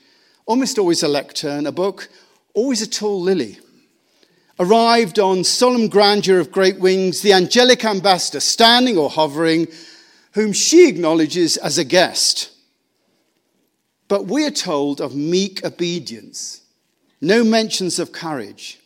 almost 0.46 0.78
always 0.78 1.02
a 1.02 1.08
lectern, 1.08 1.66
a 1.66 1.72
book, 1.72 2.08
always 2.54 2.80
a 2.80 2.88
tall 2.88 3.20
lily. 3.20 3.58
Arrived 4.58 5.18
on 5.18 5.44
solemn 5.44 5.86
grandeur 5.86 6.38
of 6.40 6.50
great 6.50 6.80
wings, 6.80 7.20
the 7.20 7.34
angelic 7.34 7.84
ambassador 7.84 8.40
standing 8.40 8.96
or 8.96 9.10
hovering, 9.10 9.66
whom 10.32 10.52
she 10.52 10.88
acknowledges 10.88 11.56
as 11.56 11.78
a 11.78 11.84
guest. 11.84 12.50
But 14.08 14.26
we 14.26 14.44
are 14.44 14.50
told 14.50 15.00
of 15.00 15.14
meek 15.14 15.64
obedience 15.64 16.60
no 17.20 17.44
mentions 17.44 17.98
of 17.98 18.12
courage. 18.12 18.78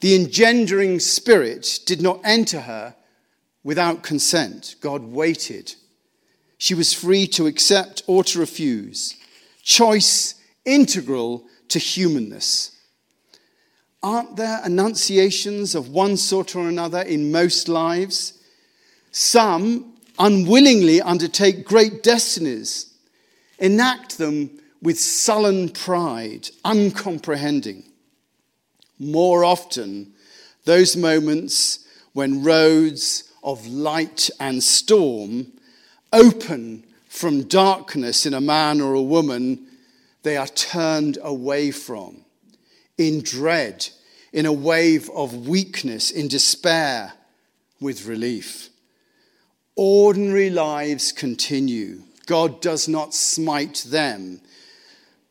The 0.00 0.14
engendering 0.14 1.00
spirit 1.00 1.80
did 1.86 2.00
not 2.00 2.20
enter 2.24 2.60
her 2.60 2.94
without 3.62 4.02
consent. 4.02 4.76
God 4.80 5.02
waited. 5.02 5.74
She 6.58 6.74
was 6.74 6.92
free 6.92 7.26
to 7.28 7.46
accept 7.46 8.02
or 8.06 8.24
to 8.24 8.38
refuse. 8.38 9.16
Choice 9.62 10.34
integral 10.64 11.44
to 11.68 11.78
humanness. 11.78 12.76
Aren't 14.02 14.36
there 14.36 14.60
annunciations 14.64 15.74
of 15.74 15.90
one 15.90 16.16
sort 16.16 16.56
or 16.56 16.68
another 16.68 17.02
in 17.02 17.32
most 17.32 17.68
lives? 17.68 18.38
Some 19.12 19.89
unwillingly 20.20 21.00
undertake 21.00 21.64
great 21.64 22.02
destinies, 22.04 22.94
enact 23.58 24.18
them 24.18 24.60
with 24.82 25.00
sullen 25.00 25.70
pride, 25.70 26.48
uncomprehending. 26.64 27.82
More 28.98 29.44
often, 29.44 30.12
those 30.64 30.96
moments 30.96 31.86
when 32.12 32.44
roads 32.44 33.32
of 33.42 33.66
light 33.66 34.28
and 34.38 34.62
storm 34.62 35.52
open 36.12 36.84
from 37.08 37.44
darkness 37.44 38.26
in 38.26 38.34
a 38.34 38.40
man 38.40 38.80
or 38.80 38.94
a 38.94 39.02
woman, 39.02 39.66
they 40.22 40.36
are 40.36 40.46
turned 40.46 41.16
away 41.22 41.70
from 41.70 42.24
in 42.98 43.22
dread, 43.22 43.88
in 44.32 44.44
a 44.44 44.52
wave 44.52 45.08
of 45.10 45.48
weakness, 45.48 46.10
in 46.10 46.28
despair, 46.28 47.14
with 47.80 48.06
relief. 48.06 48.68
Ordinary 49.76 50.50
lives 50.50 51.12
continue. 51.12 52.02
God 52.26 52.60
does 52.60 52.88
not 52.88 53.14
smite 53.14 53.86
them 53.88 54.40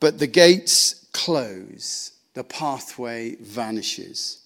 but 0.00 0.18
the 0.18 0.26
gates 0.26 1.06
close, 1.12 2.12
the 2.32 2.42
pathway 2.42 3.36
vanishes. 3.36 4.38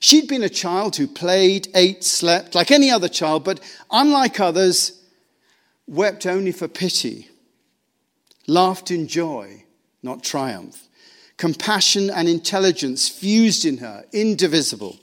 She'd 0.00 0.28
been 0.28 0.42
a 0.42 0.48
child 0.48 0.96
who 0.96 1.06
played, 1.06 1.68
ate, 1.76 2.02
slept 2.02 2.56
like 2.56 2.72
any 2.72 2.90
other 2.90 3.08
child, 3.08 3.44
but 3.44 3.60
unlike 3.90 4.40
others, 4.40 5.00
wept 5.86 6.26
only 6.26 6.50
for 6.50 6.66
pity, 6.66 7.28
laughed 8.48 8.90
in 8.90 9.06
joy, 9.06 9.64
not 10.02 10.24
triumph. 10.24 10.88
Compassion 11.36 12.10
and 12.10 12.28
intelligence 12.28 13.08
fused 13.08 13.64
in 13.64 13.78
her, 13.78 14.04
indivisible. 14.12 14.98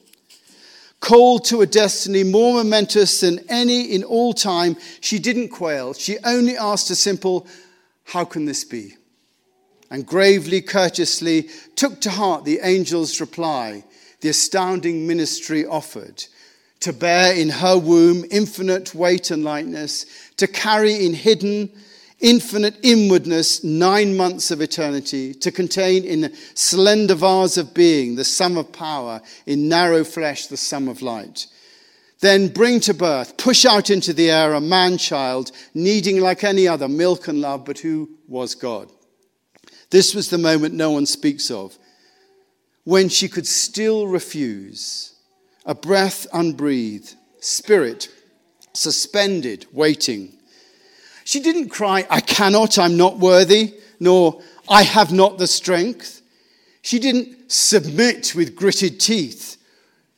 Called 0.99 1.45
to 1.45 1.61
a 1.61 1.65
destiny 1.65 2.23
more 2.23 2.55
momentous 2.55 3.21
than 3.21 3.39
any 3.49 3.93
in 3.93 4.03
all 4.03 4.33
time, 4.33 4.75
she 4.99 5.17
didn't 5.19 5.49
quail. 5.49 5.93
She 5.93 6.17
only 6.25 6.57
asked 6.57 6.89
a 6.89 6.95
simple, 6.95 7.47
How 8.05 8.25
can 8.25 8.45
this 8.45 8.63
be? 8.63 8.95
and 9.91 10.05
gravely, 10.05 10.61
courteously 10.61 11.49
took 11.75 11.99
to 12.01 12.09
heart 12.09 12.45
the 12.45 12.59
angel's 12.61 13.19
reply, 13.19 13.83
the 14.21 14.29
astounding 14.29 15.07
ministry 15.07 15.65
offered 15.65 16.23
to 16.79 16.93
bear 16.93 17.33
in 17.33 17.49
her 17.49 17.77
womb 17.77 18.23
infinite 18.31 18.95
weight 18.95 19.31
and 19.31 19.43
lightness, 19.43 20.05
to 20.37 20.47
carry 20.47 21.05
in 21.05 21.13
hidden, 21.13 21.69
infinite 22.19 22.75
inwardness 22.83 23.63
nine 23.63 24.15
months 24.17 24.51
of 24.51 24.61
eternity, 24.61 25.33
to 25.33 25.51
contain 25.51 26.03
in 26.03 26.33
slender 26.53 27.15
vase 27.15 27.57
of 27.57 27.73
being 27.73 28.15
the 28.15 28.23
sum 28.23 28.57
of 28.57 28.71
power, 28.71 29.21
in 29.45 29.69
narrow 29.69 30.03
flesh 30.03 30.47
the 30.47 30.57
sum 30.57 30.87
of 30.87 31.01
light. 31.01 31.47
Then 32.21 32.49
bring 32.49 32.81
to 32.81 32.93
birth, 32.93 33.37
push 33.37 33.65
out 33.65 33.89
into 33.89 34.11
the 34.11 34.29
air 34.29 34.53
a 34.53 34.61
man 34.61 34.97
child, 34.97 35.51
needing 35.73 36.19
like 36.19 36.43
any 36.43 36.67
other 36.67 36.89
milk 36.89 37.27
and 37.27 37.39
love, 37.39 37.63
but 37.63 37.79
who 37.79 38.09
was 38.27 38.55
God. 38.55 38.91
This 39.89 40.13
was 40.13 40.29
the 40.29 40.37
moment 40.37 40.73
no 40.73 40.91
one 40.91 41.05
speaks 41.05 41.49
of, 41.49 41.77
when 42.83 43.07
she 43.07 43.29
could 43.29 43.47
still 43.47 44.07
refuse, 44.07 45.13
a 45.65 45.75
breath 45.75 46.27
unbreathed, 46.33 47.15
spirit 47.39 48.09
suspended, 48.73 49.65
waiting. 49.71 50.38
She 51.29 51.41
didn't 51.41 51.69
cry, 51.69 52.07
I 52.09 52.21
cannot, 52.21 52.79
I'm 52.79 52.97
not 52.97 53.19
worthy, 53.19 53.75
nor 53.99 54.41
I 54.67 54.81
have 54.81 55.13
not 55.13 55.37
the 55.37 55.45
strength. 55.45 56.23
She 56.81 56.97
didn't 56.97 57.51
submit 57.51 58.33
with 58.33 58.55
gritted 58.55 58.99
teeth, 58.99 59.57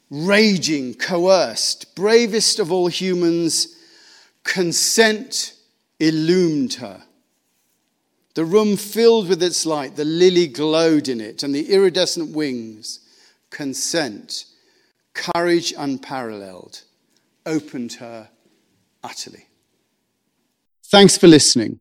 raging, 0.10 0.94
coerced. 0.94 1.96
Bravest 1.96 2.60
of 2.60 2.72
all 2.72 2.88
humans, 2.88 3.76
consent 4.46 5.54
illumined 6.00 6.76
her. 6.76 7.04
The 8.36 8.46
room 8.46 8.78
filled 8.78 9.28
with 9.28 9.44
its 9.44 9.66
light, 9.66 9.98
the 9.98 10.06
lily 10.06 10.48
glowed 10.48 11.10
in 11.10 11.20
it, 11.20 11.44
and 11.44 11.54
the 11.54 11.74
iridescent 11.74 12.34
wings, 12.34 13.02
consent, 13.50 14.46
courage 15.14 15.74
unparalleled, 15.78 16.84
opened 17.46 17.92
her 17.96 18.30
utterly. 19.04 19.48
Thanks 20.92 21.18
for 21.18 21.28
listening. 21.28 21.80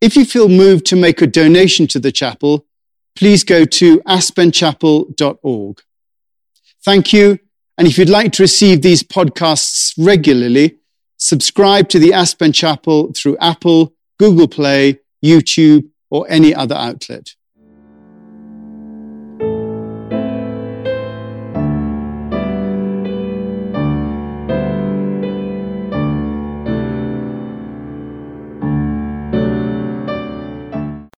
If 0.00 0.16
you 0.16 0.24
feel 0.24 0.48
moved 0.48 0.86
to 0.86 0.96
make 0.96 1.20
a 1.20 1.26
donation 1.26 1.86
to 1.88 1.98
the 1.98 2.10
chapel, 2.10 2.66
please 3.14 3.44
go 3.44 3.66
to 3.66 4.00
aspenchapel.org. 4.00 5.82
Thank 6.82 7.12
you. 7.12 7.38
And 7.76 7.86
if 7.86 7.98
you'd 7.98 8.08
like 8.08 8.32
to 8.32 8.42
receive 8.42 8.80
these 8.80 9.02
podcasts 9.02 9.92
regularly, 9.98 10.78
subscribe 11.18 11.90
to 11.90 11.98
the 11.98 12.14
Aspen 12.14 12.52
Chapel 12.52 13.12
through 13.12 13.36
Apple, 13.38 13.94
Google 14.18 14.48
Play, 14.48 15.00
YouTube, 15.22 15.90
or 16.08 16.26
any 16.30 16.54
other 16.54 16.74
outlet. 16.74 17.34